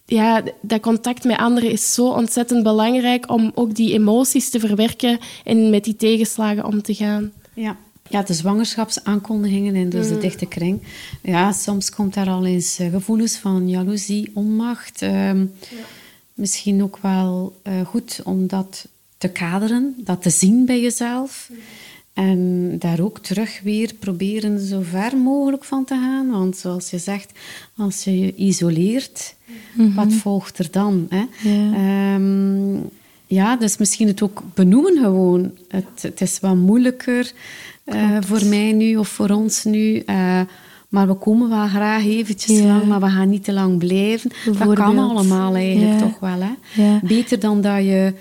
ja, 0.06 0.42
dat 0.60 0.80
contact 0.80 1.24
met 1.24 1.36
anderen 1.36 1.70
is 1.70 1.94
zo 1.94 2.06
ontzettend 2.06 2.62
belangrijk 2.62 3.30
om 3.30 3.52
ook 3.54 3.74
die 3.74 3.92
emoties 3.92 4.50
te 4.50 4.60
verwerken 4.60 5.18
en 5.44 5.70
met 5.70 5.84
die 5.84 5.96
tegenslagen 5.96 6.64
om 6.64 6.82
te 6.82 6.94
gaan. 6.94 7.32
Ja, 7.54 7.76
ja, 8.08 8.22
de 8.22 8.34
zwangerschapsaankondigingen 8.34 9.74
in 9.74 9.88
dus 9.88 10.08
de 10.08 10.14
mm. 10.14 10.20
dichte 10.20 10.46
kring. 10.46 10.82
Ja, 11.22 11.52
soms 11.52 11.90
komt 11.90 12.14
daar 12.14 12.28
al 12.28 12.46
eens 12.46 12.80
uh, 12.80 12.90
gevoelens 12.90 13.36
van 13.36 13.68
jaloezie, 13.68 14.30
onmacht. 14.34 15.02
Ehm, 15.02 15.40
ja. 15.40 15.84
Misschien 16.34 16.82
ook 16.82 16.98
wel 17.02 17.60
uh, 17.64 17.80
goed 17.80 18.20
om 18.24 18.46
dat 18.46 18.86
te 19.18 19.28
kaderen, 19.28 19.94
dat 19.96 20.22
te 20.22 20.30
zien 20.30 20.64
bij 20.66 20.80
jezelf. 20.80 21.48
Mm. 21.50 21.56
En 22.12 22.76
daar 22.78 23.00
ook 23.00 23.18
terug 23.18 23.60
weer 23.60 23.94
proberen 23.94 24.60
zo 24.60 24.80
ver 24.82 25.16
mogelijk 25.16 25.64
van 25.64 25.84
te 25.84 25.94
gaan. 25.94 26.30
Want 26.30 26.56
zoals 26.56 26.90
je 26.90 26.98
zegt, 26.98 27.32
als 27.76 28.04
je 28.04 28.18
je 28.18 28.34
isoleert, 28.34 29.34
mm-hmm. 29.72 29.94
wat 29.94 30.12
volgt 30.12 30.58
er 30.58 30.70
dan? 30.70 31.06
Hè? 31.08 31.24
Ja. 31.50 32.14
Um, 32.14 32.90
ja, 33.26 33.56
dus 33.56 33.76
misschien 33.76 34.06
het 34.06 34.22
ook 34.22 34.42
benoemen 34.54 35.02
gewoon. 35.02 35.52
Het, 35.68 36.02
het 36.02 36.20
is 36.20 36.40
wat 36.40 36.56
moeilijker. 36.56 37.32
Uh, 37.86 38.16
voor 38.20 38.44
mij 38.44 38.72
nu 38.72 38.96
of 38.96 39.08
voor 39.08 39.30
ons 39.30 39.64
nu. 39.64 40.02
Uh, 40.06 40.40
maar 40.88 41.06
we 41.06 41.14
komen 41.14 41.48
wel 41.48 41.66
graag 41.66 42.04
eventjes 42.04 42.58
ja. 42.58 42.66
lang, 42.66 42.84
maar 42.84 43.00
we 43.00 43.08
gaan 43.08 43.28
niet 43.28 43.44
te 43.44 43.52
lang 43.52 43.78
blijven. 43.78 44.30
Dat 44.58 44.74
kan 44.74 44.98
allemaal 44.98 45.54
eigenlijk 45.54 46.00
ja. 46.00 46.06
toch 46.06 46.18
wel. 46.18 46.40
Hè? 46.40 46.82
Ja. 46.82 47.00
Beter 47.02 47.40
dan 47.40 47.60
dat 47.60 47.84
je, 47.84 48.14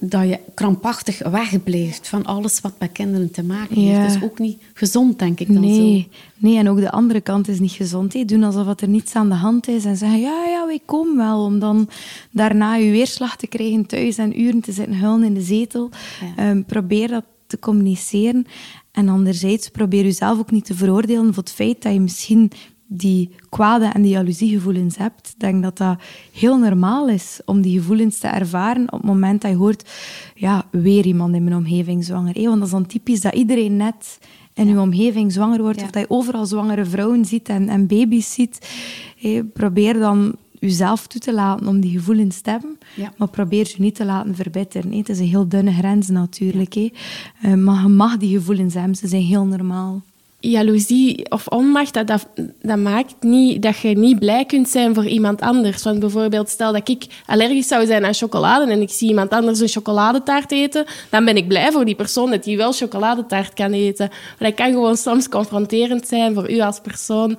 dat 0.00 0.28
je 0.28 0.38
krampachtig 0.54 1.18
wegblijft 1.18 2.08
van 2.08 2.24
alles 2.24 2.60
wat 2.60 2.72
met 2.78 2.92
kinderen 2.92 3.30
te 3.30 3.42
maken 3.42 3.76
heeft. 3.76 4.00
Dat 4.00 4.16
is 4.16 4.22
ook 4.22 4.38
niet 4.38 4.62
gezond, 4.74 5.18
denk 5.18 5.40
ik 5.40 5.46
dan 5.46 5.60
nee. 5.60 6.08
zo. 6.10 6.16
Nee, 6.36 6.58
en 6.58 6.68
ook 6.68 6.80
de 6.80 6.90
andere 6.90 7.20
kant 7.20 7.48
is 7.48 7.60
niet 7.60 7.72
gezond. 7.72 8.12
Hè. 8.12 8.24
Doen 8.24 8.42
alsof 8.42 8.80
er 8.80 8.88
niets 8.88 9.14
aan 9.14 9.28
de 9.28 9.34
hand 9.34 9.68
is 9.68 9.84
en 9.84 9.96
zeggen, 9.96 10.20
ja, 10.20 10.44
ja, 10.46 10.66
wij 10.66 10.80
komen 10.84 11.16
wel. 11.16 11.44
Om 11.44 11.58
dan 11.58 11.88
daarna 12.30 12.74
je 12.74 12.90
weerslag 12.90 13.36
te 13.36 13.46
krijgen 13.46 13.86
thuis 13.86 14.18
en 14.18 14.40
uren 14.40 14.60
te 14.60 14.72
zitten 14.72 14.98
huilen 14.98 15.26
in 15.26 15.34
de 15.34 15.42
zetel. 15.42 15.90
Um, 16.40 16.64
probeer 16.64 17.08
dat 17.08 17.24
te 17.48 17.58
communiceren. 17.58 18.46
En 18.92 19.08
anderzijds 19.08 19.68
probeer 19.68 20.04
jezelf 20.04 20.38
ook 20.38 20.50
niet 20.50 20.64
te 20.64 20.74
veroordelen 20.74 21.34
voor 21.34 21.42
het 21.42 21.52
feit 21.52 21.82
dat 21.82 21.92
je 21.92 22.00
misschien 22.00 22.50
die 22.86 23.30
kwade 23.48 23.84
en 23.84 24.02
die 24.02 24.10
jaloeziegevoelens 24.10 24.96
hebt. 24.96 25.28
Ik 25.28 25.40
denk 25.40 25.62
dat 25.62 25.76
dat 25.76 25.98
heel 26.32 26.58
normaal 26.58 27.08
is 27.08 27.40
om 27.44 27.60
die 27.60 27.78
gevoelens 27.78 28.18
te 28.18 28.26
ervaren 28.26 28.92
op 28.92 28.98
het 28.98 29.08
moment 29.08 29.42
dat 29.42 29.50
je 29.50 29.56
hoort, 29.56 29.90
ja, 30.34 30.64
weer 30.70 31.06
iemand 31.06 31.34
in 31.34 31.44
mijn 31.44 31.56
omgeving 31.56 32.04
zwanger. 32.04 32.42
Want 32.42 32.54
dat 32.54 32.64
is 32.64 32.70
dan 32.70 32.86
typisch 32.86 33.20
dat 33.20 33.34
iedereen 33.34 33.76
net 33.76 34.18
in 34.54 34.68
je 34.68 34.80
omgeving 34.80 35.32
zwanger 35.32 35.62
wordt, 35.62 35.82
of 35.82 35.90
dat 35.90 36.02
je 36.02 36.10
overal 36.10 36.46
zwangere 36.46 36.84
vrouwen 36.84 37.24
ziet 37.24 37.48
en, 37.48 37.68
en 37.68 37.86
baby's 37.86 38.32
ziet. 38.32 38.68
probeer 39.52 39.98
dan 39.98 40.36
jezelf 40.60 41.06
toe 41.06 41.20
te 41.20 41.34
laten 41.34 41.66
om 41.66 41.80
die 41.80 41.90
gevoelens 41.98 42.40
te 42.40 42.50
hebben, 42.50 42.78
maar 43.16 43.28
probeer 43.28 43.66
je 43.66 43.82
niet 43.82 43.94
te 43.94 44.04
laten 44.04 44.34
verbitteren. 44.34 44.92
Het 44.92 45.08
is 45.08 45.18
een 45.18 45.26
heel 45.26 45.48
dunne 45.48 45.72
grens 45.72 46.08
natuurlijk. 46.08 46.74
Uh, 46.74 47.54
maar 47.54 47.82
je 47.82 47.88
mag 47.88 48.16
die 48.16 48.38
gevoelens 48.38 48.74
hebben, 48.74 48.94
ze 48.96 49.08
zijn 49.08 49.22
heel 49.22 49.44
normaal 49.44 50.02
jaloezie 50.40 51.30
of 51.30 51.46
onmacht, 51.46 51.94
dat, 51.94 52.26
dat, 52.62 52.78
maakt 52.78 53.14
niet 53.20 53.62
dat 53.62 53.78
je 53.78 53.88
niet 53.88 54.18
blij 54.18 54.44
kunt 54.44 54.68
zijn 54.68 54.94
voor 54.94 55.06
iemand 55.06 55.40
anders. 55.40 55.82
Want 55.82 56.00
bijvoorbeeld, 56.00 56.48
stel 56.48 56.72
dat 56.72 56.88
ik 56.88 57.06
allergisch 57.26 57.68
zou 57.68 57.86
zijn 57.86 58.04
aan 58.04 58.14
chocolade 58.14 58.72
en 58.72 58.80
ik 58.80 58.90
zie 58.90 59.08
iemand 59.08 59.30
anders 59.30 59.60
een 59.60 59.68
chocoladetaart 59.68 60.52
eten, 60.52 60.84
dan 61.10 61.24
ben 61.24 61.36
ik 61.36 61.48
blij 61.48 61.72
voor 61.72 61.84
die 61.84 61.94
persoon 61.94 62.30
dat 62.30 62.44
die 62.44 62.56
wel 62.56 62.72
chocoladetaart 62.72 63.54
kan 63.54 63.72
eten. 63.72 64.08
Maar 64.08 64.48
dat 64.48 64.54
kan 64.54 64.72
gewoon 64.72 64.96
soms 64.96 65.28
confronterend 65.28 66.06
zijn 66.06 66.34
voor 66.34 66.50
u 66.50 66.60
als 66.60 66.80
persoon. 66.80 67.38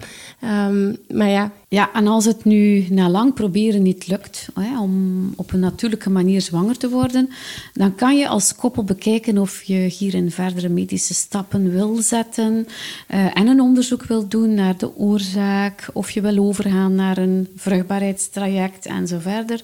Um, 0.67 0.97
maar 1.07 1.29
ja, 1.29 1.51
ja, 1.71 1.93
en 1.93 2.07
als 2.07 2.25
het 2.25 2.45
nu 2.45 2.85
na 2.89 3.09
lang 3.09 3.33
proberen 3.33 3.81
niet 3.81 4.07
lukt 4.07 4.47
hè, 4.53 4.79
om 4.79 5.33
op 5.35 5.53
een 5.53 5.59
natuurlijke 5.59 6.09
manier 6.09 6.41
zwanger 6.41 6.77
te 6.77 6.89
worden, 6.89 7.29
dan 7.73 7.95
kan 7.95 8.17
je 8.17 8.27
als 8.27 8.55
koppel 8.55 8.83
bekijken 8.83 9.37
of 9.37 9.63
je 9.63 9.77
hierin 9.77 10.31
verdere 10.31 10.69
medische 10.69 11.13
stappen 11.13 11.71
wil 11.71 11.95
zetten 11.95 12.67
uh, 13.09 13.37
en 13.37 13.47
een 13.47 13.61
onderzoek 13.61 14.03
wil 14.03 14.27
doen 14.27 14.53
naar 14.53 14.77
de 14.77 14.95
oorzaak, 14.95 15.89
of 15.93 16.11
je 16.11 16.21
wil 16.21 16.37
overgaan 16.37 16.95
naar 16.95 17.17
een 17.17 17.47
vruchtbaarheidstraject 17.55 18.85
en 18.85 19.07
zo 19.07 19.19
verder. 19.19 19.61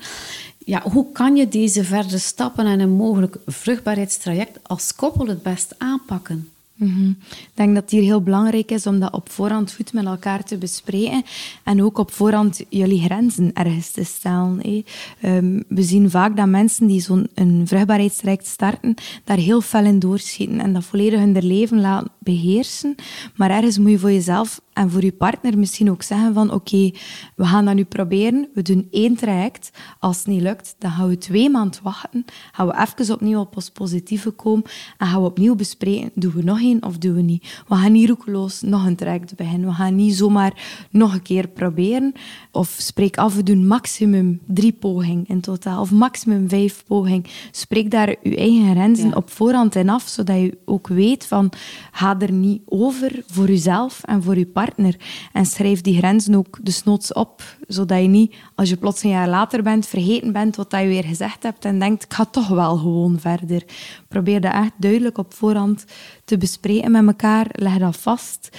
Ja, 0.57 0.81
hoe 0.81 1.11
kan 1.11 1.35
je 1.35 1.47
deze 1.47 1.83
verdere 1.83 2.17
stappen 2.17 2.65
en 2.65 2.79
een 2.79 2.89
mogelijk 2.89 3.37
vruchtbaarheidstraject 3.45 4.59
als 4.63 4.95
koppel 4.95 5.27
het 5.27 5.43
best 5.43 5.75
aanpakken? 5.77 6.49
Mhm. 6.75 7.09
Ik 7.09 7.51
denk 7.53 7.73
dat 7.73 7.83
het 7.83 7.91
hier 7.91 8.01
heel 8.01 8.21
belangrijk 8.21 8.71
is 8.71 8.87
om 8.87 8.99
dat 8.99 9.13
op 9.13 9.29
voorhand 9.29 9.73
goed 9.73 9.93
met 9.93 10.05
elkaar 10.05 10.43
te 10.43 10.57
bespreken 10.57 11.23
en 11.63 11.83
ook 11.83 11.97
op 11.97 12.11
voorhand 12.11 12.61
jullie 12.69 13.01
grenzen 13.01 13.53
ergens 13.53 13.91
te 13.91 14.03
stellen. 14.03 14.83
Um, 15.21 15.63
we 15.67 15.83
zien 15.83 16.09
vaak 16.09 16.37
dat 16.37 16.47
mensen 16.47 16.87
die 16.87 17.01
zo'n 17.01 17.29
vruchtbaarheidstraject 17.65 18.47
starten, 18.47 18.95
daar 19.23 19.37
heel 19.37 19.61
fel 19.61 19.85
in 19.85 19.99
doorschieten 19.99 20.59
en 20.59 20.73
dat 20.73 20.83
volledig 20.83 21.19
hun 21.19 21.45
leven 21.45 21.81
laten 21.81 22.11
beheersen. 22.19 22.95
Maar 23.35 23.49
ergens 23.49 23.77
moet 23.77 23.91
je 23.91 23.99
voor 23.99 24.11
jezelf 24.11 24.61
en 24.73 24.91
voor 24.91 25.03
je 25.03 25.11
partner 25.11 25.57
misschien 25.57 25.91
ook 25.91 26.03
zeggen 26.03 26.33
van 26.33 26.51
oké, 26.51 26.91
we 27.35 27.45
gaan 27.45 27.65
dat 27.65 27.75
nu 27.75 27.83
proberen. 27.83 28.47
We 28.53 28.61
doen 28.61 28.87
één 28.91 29.15
traject. 29.15 29.71
Als 29.99 30.17
het 30.17 30.27
niet 30.27 30.41
lukt, 30.41 30.75
dan 30.79 30.91
gaan 30.91 31.07
we 31.07 31.17
twee 31.17 31.49
maanden 31.49 31.79
wachten. 31.83 32.25
Gaan 32.51 32.67
we 32.67 32.85
even 32.87 33.13
opnieuw 33.13 33.39
op 33.39 33.55
ons 33.55 33.69
positieve 33.69 34.31
komen 34.31 34.63
en 34.97 35.07
gaan 35.07 35.21
we 35.21 35.27
opnieuw 35.27 35.55
bespreken. 35.55 36.11
Doen 36.13 36.33
we 36.33 36.43
nog 36.43 36.59
of 36.73 36.97
doen 36.97 37.15
we 37.15 37.21
niet? 37.21 37.63
We 37.67 37.75
gaan 37.75 37.91
niet 37.91 38.07
roekeloos 38.07 38.61
nog 38.61 38.85
een 38.85 38.95
traject 38.95 39.35
beginnen. 39.35 39.67
We 39.67 39.73
gaan 39.73 39.95
niet 39.95 40.15
zomaar 40.15 40.87
nog 40.89 41.13
een 41.13 41.21
keer 41.21 41.47
proberen. 41.47 42.13
Of 42.51 42.75
spreek 42.77 43.17
af, 43.17 43.35
we 43.35 43.43
doen 43.43 43.67
maximum 43.67 44.39
drie 44.45 44.73
pogingen 44.73 45.25
in 45.27 45.41
totaal. 45.41 45.81
Of 45.81 45.91
maximum 45.91 46.49
vijf 46.49 46.83
pogingen. 46.87 47.23
Spreek 47.51 47.91
daar 47.91 48.09
je 48.23 48.37
eigen 48.37 48.71
grenzen 48.71 49.15
op 49.15 49.29
voorhand 49.29 49.75
en 49.75 49.89
af, 49.89 50.07
zodat 50.07 50.39
je 50.39 50.57
ook 50.65 50.87
weet 50.87 51.25
van, 51.25 51.51
ga 51.91 52.19
er 52.19 52.31
niet 52.31 52.61
over 52.65 53.23
voor 53.27 53.47
jezelf 53.47 54.03
en 54.03 54.23
voor 54.23 54.37
je 54.37 54.45
partner. 54.45 54.95
En 55.33 55.45
schrijf 55.45 55.81
die 55.81 55.97
grenzen 55.97 56.35
ook 56.35 56.59
desnoods 56.63 57.13
op, 57.13 57.43
zodat 57.67 58.01
je 58.01 58.07
niet, 58.07 58.35
als 58.55 58.69
je 58.69 58.77
plots 58.77 59.03
een 59.03 59.09
jaar 59.09 59.29
later 59.29 59.63
bent, 59.63 59.85
vergeten 59.85 60.31
bent 60.31 60.55
wat 60.55 60.71
je 60.71 60.87
weer 60.87 61.03
gezegd 61.03 61.43
hebt 61.43 61.65
en 61.65 61.79
denkt, 61.79 62.03
ik 62.03 62.13
ga 62.13 62.25
toch 62.25 62.47
wel 62.47 62.77
gewoon 62.77 63.19
verder. 63.19 63.63
Probeer 64.07 64.41
dat 64.41 64.53
echt 64.53 64.71
duidelijk 64.77 65.17
op 65.17 65.33
voorhand 65.33 65.85
te 66.25 66.37
bespreken 66.37 66.91
met 66.91 67.07
elkaar. 67.07 67.47
Leg 67.51 67.77
dat 67.77 67.97
vast. 67.97 68.49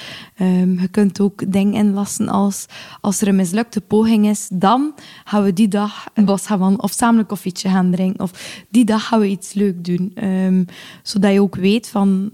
Um, 0.41 0.81
je 0.81 0.89
kunt 0.89 1.21
ook 1.21 1.53
dingen 1.53 1.75
inlassen 1.75 2.29
als 2.29 2.67
als 3.01 3.21
er 3.21 3.29
een 3.29 3.37
mislukte 3.37 3.81
poging 3.81 4.27
is, 4.27 4.49
dan 4.53 4.95
gaan 5.25 5.43
we 5.43 5.53
die 5.53 5.69
dag 5.69 6.07
een 6.15 6.25
bos 6.25 6.47
gaan 6.47 6.83
of 6.83 6.93
samen 6.93 7.21
een 7.21 7.27
koffietje 7.27 7.69
gaan 7.69 7.91
drinken. 7.91 8.23
Of 8.23 8.65
die 8.69 8.85
dag 8.85 9.07
gaan 9.07 9.21
we 9.21 9.29
iets 9.29 9.53
leuk 9.53 9.85
doen. 9.85 10.13
Um, 10.25 10.67
zodat 11.03 11.33
je 11.33 11.41
ook 11.41 11.57
weet 11.57 11.89
van 11.89 12.31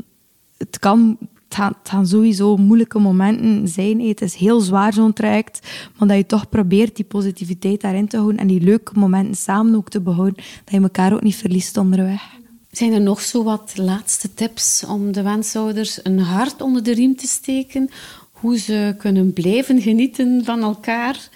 het 0.57 0.79
kan 0.79 1.19
het 1.61 2.09
sowieso 2.09 2.57
moeilijke 2.57 2.99
momenten 2.99 3.69
zijn. 3.69 4.01
Het 4.01 4.21
is 4.21 4.35
heel 4.35 4.61
zwaar 4.61 4.93
zo'n 4.93 5.13
traject, 5.13 5.69
maar 5.99 6.09
dat 6.09 6.17
je 6.17 6.27
toch 6.27 6.49
probeert 6.49 6.97
die 6.97 7.05
positiviteit 7.05 7.81
daarin 7.81 8.09
te 8.09 8.17
houden 8.17 8.41
en 8.41 8.47
die 8.47 8.61
leuke 8.61 8.99
momenten 8.99 9.37
samen 9.37 9.75
ook 9.75 9.89
te 9.89 10.01
behouden, 10.01 10.45
dat 10.65 10.75
je 10.75 10.81
elkaar 10.81 11.13
ook 11.13 11.23
niet 11.23 11.37
verliest 11.37 11.77
onderweg. 11.77 12.41
Zijn 12.73 12.93
er 12.93 13.01
nog 13.01 13.21
zo 13.21 13.43
wat 13.43 13.73
laatste 13.77 14.35
tips 14.35 14.85
om 14.85 15.13
de 15.13 15.23
wensouders 15.23 16.01
een 16.03 16.19
hart 16.19 16.61
onder 16.61 16.83
de 16.83 16.93
riem 16.93 17.17
te 17.17 17.27
steken? 17.27 17.91
Hoe 18.31 18.59
ze 18.59 18.95
kunnen 18.99 19.33
blijven 19.33 19.81
genieten 19.81 20.45
van 20.45 20.63
elkaar? 20.63 21.29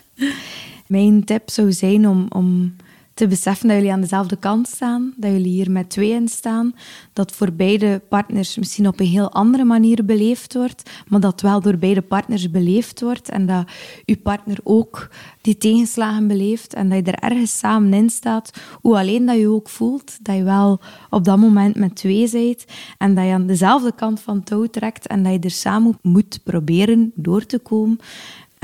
Mijn 0.86 1.24
tip 1.24 1.50
zou 1.50 1.72
zijn 1.72 2.08
om, 2.08 2.26
om 2.28 2.76
te 3.16 3.26
beseffen 3.26 3.68
dat 3.68 3.76
jullie 3.76 3.92
aan 3.92 4.00
dezelfde 4.00 4.36
kant 4.36 4.68
staan, 4.68 5.14
dat 5.16 5.30
jullie 5.30 5.52
hier 5.52 5.70
met 5.70 5.90
tweeën 5.90 6.28
staan, 6.28 6.74
dat 7.12 7.32
voor 7.32 7.52
beide 7.52 8.02
partners 8.08 8.56
misschien 8.56 8.86
op 8.86 9.00
een 9.00 9.06
heel 9.06 9.32
andere 9.32 9.64
manier 9.64 10.04
beleefd 10.04 10.54
wordt, 10.54 10.90
maar 11.08 11.20
dat 11.20 11.40
wel 11.40 11.60
door 11.60 11.76
beide 11.76 12.02
partners 12.02 12.50
beleefd 12.50 13.00
wordt 13.00 13.28
en 13.28 13.46
dat 13.46 13.70
je 14.04 14.16
partner 14.16 14.58
ook 14.62 15.08
die 15.40 15.56
tegenslagen 15.56 16.26
beleeft 16.26 16.74
en 16.74 16.88
dat 16.88 17.06
je 17.06 17.12
er 17.12 17.30
ergens 17.30 17.58
samen 17.58 17.92
in 17.92 18.10
staat, 18.10 18.50
hoe 18.80 18.98
alleen 18.98 19.26
dat 19.26 19.38
je 19.38 19.48
ook 19.48 19.68
voelt, 19.68 20.18
dat 20.22 20.36
je 20.36 20.42
wel 20.42 20.80
op 21.10 21.24
dat 21.24 21.38
moment 21.38 21.76
met 21.76 21.96
twee 21.96 22.30
bent 22.30 22.64
en 22.98 23.14
dat 23.14 23.24
je 23.24 23.32
aan 23.32 23.46
dezelfde 23.46 23.92
kant 23.92 24.20
van 24.20 24.42
touw 24.42 24.66
trekt 24.66 25.06
en 25.06 25.22
dat 25.22 25.32
je 25.32 25.38
er 25.38 25.50
samen 25.50 25.98
moet 26.02 26.40
proberen 26.44 27.12
door 27.14 27.46
te 27.46 27.58
komen. 27.58 27.98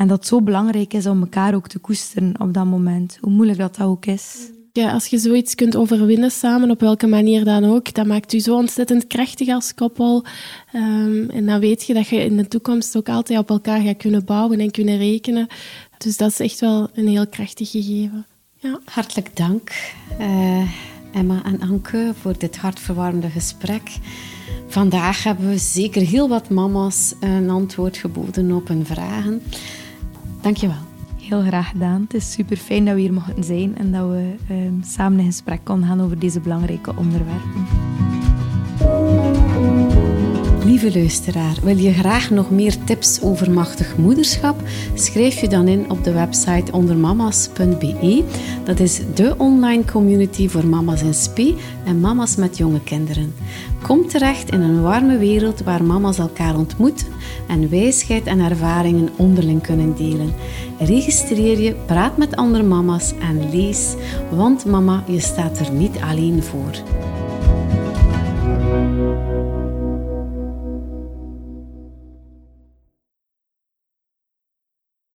En 0.03 0.09
dat 0.09 0.19
het 0.19 0.27
zo 0.27 0.43
belangrijk 0.43 0.95
is 0.95 1.07
om 1.07 1.21
elkaar 1.21 1.55
ook 1.55 1.69
te 1.69 1.79
koesteren 1.79 2.41
op 2.41 2.55
dat 2.55 2.65
moment, 2.65 3.19
hoe 3.21 3.33
moeilijk 3.33 3.59
dat, 3.59 3.77
dat 3.77 3.87
ook 3.87 4.07
is. 4.07 4.51
Ja, 4.73 4.93
als 4.93 5.07
je 5.07 5.19
zoiets 5.19 5.55
kunt 5.55 5.77
overwinnen 5.77 6.31
samen, 6.31 6.71
op 6.71 6.81
welke 6.81 7.07
manier 7.07 7.45
dan 7.45 7.65
ook, 7.65 7.95
dat 7.95 8.07
maakt 8.07 8.33
u 8.33 8.39
zo 8.39 8.57
ontzettend 8.57 9.07
krachtig 9.07 9.49
als 9.49 9.75
koppel. 9.75 10.25
Um, 10.75 11.31
en 11.31 11.47
dan 11.47 11.61
weet 11.61 11.85
je 11.85 11.95
dat 11.95 12.09
je 12.09 12.17
in 12.17 12.37
de 12.37 12.49
toekomst 12.49 12.97
ook 12.97 13.09
altijd 13.09 13.39
op 13.39 13.51
elkaar 13.51 13.81
gaat 13.81 13.97
kunnen 13.97 14.25
bouwen 14.25 14.61
en 14.61 14.71
kunnen 14.71 14.99
rekenen. 14.99 15.47
Dus 15.99 16.17
dat 16.17 16.31
is 16.31 16.41
echt 16.41 16.61
wel 16.61 16.89
een 16.95 17.09
heel 17.09 17.27
krachtig 17.27 17.71
gegeven. 17.71 18.27
Ja. 18.59 18.81
Hartelijk 18.85 19.37
dank, 19.37 19.93
uh, 20.21 20.71
Emma 21.13 21.45
en 21.45 21.61
Anke, 21.61 22.13
voor 22.21 22.39
dit 22.39 22.57
hartverwarmende 22.57 23.31
gesprek. 23.31 23.91
Vandaag 24.69 25.25
hebben 25.25 25.49
we 25.49 25.59
zeker 25.59 26.03
heel 26.03 26.29
wat 26.29 26.51
mama's 26.51 27.15
een 27.21 27.51
antwoord 27.51 27.97
geboden 27.97 28.53
op 28.53 28.69
hun 28.69 28.87
vragen. 28.87 29.43
Dankjewel. 30.43 30.77
Heel 31.17 31.43
graag 31.43 31.69
gedaan. 31.69 32.01
Het 32.01 32.15
is 32.15 32.33
super 32.33 32.57
fijn 32.57 32.85
dat 32.85 32.95
we 32.95 33.01
hier 33.01 33.13
mochten 33.13 33.45
zijn 33.45 33.77
en 33.77 33.93
dat 33.93 34.09
we 34.09 34.35
ehm, 34.49 34.83
samen 34.83 35.19
in 35.19 35.27
gesprek 35.27 35.61
konden 35.65 35.89
gaan 35.89 36.01
over 36.01 36.19
deze 36.19 36.41
belangrijke 36.41 36.97
onderwerpen. 36.97 37.92
Lieve 40.83 40.99
luisteraar, 40.99 41.57
wil 41.63 41.77
je 41.77 41.93
graag 41.93 42.31
nog 42.31 42.51
meer 42.51 42.85
tips 42.85 43.21
over 43.21 43.51
machtig 43.51 43.97
moederschap? 43.97 44.61
Schrijf 44.95 45.41
je 45.41 45.49
dan 45.49 45.69
in 45.69 45.91
op 45.91 46.05
de 46.05 46.13
website 46.13 46.73
ondermama's.be. 46.73 48.25
Dat 48.65 48.81
is 48.81 49.01
de 49.15 49.35
online 49.39 49.85
community 49.85 50.49
voor 50.49 50.67
mama's 50.67 51.03
in 51.03 51.15
spe 51.15 51.55
en 51.85 52.01
mama's 52.01 52.37
met 52.37 52.57
jonge 52.57 52.81
kinderen. 52.85 53.35
Kom 53.83 54.09
terecht 54.09 54.51
in 54.51 54.61
een 54.61 54.83
warme 54.83 55.19
wereld 55.19 55.61
waar 55.63 55.85
mama's 55.85 56.19
elkaar 56.19 56.57
ontmoeten 56.57 57.07
en 57.49 57.71
wijsheid 57.71 58.27
en 58.27 58.41
ervaringen 58.41 59.09
onderling 59.17 59.63
kunnen 59.63 59.97
delen. 59.97 60.35
Registreer 60.79 61.61
je, 61.61 61.75
praat 61.87 62.17
met 62.17 62.37
andere 62.37 62.65
mama's 62.65 63.13
en 63.21 63.51
lees, 63.51 63.95
want 64.31 64.65
mama, 64.65 65.05
je 65.07 65.21
staat 65.21 65.59
er 65.59 65.73
niet 65.73 65.97
alleen 66.01 66.43
voor. 66.43 66.83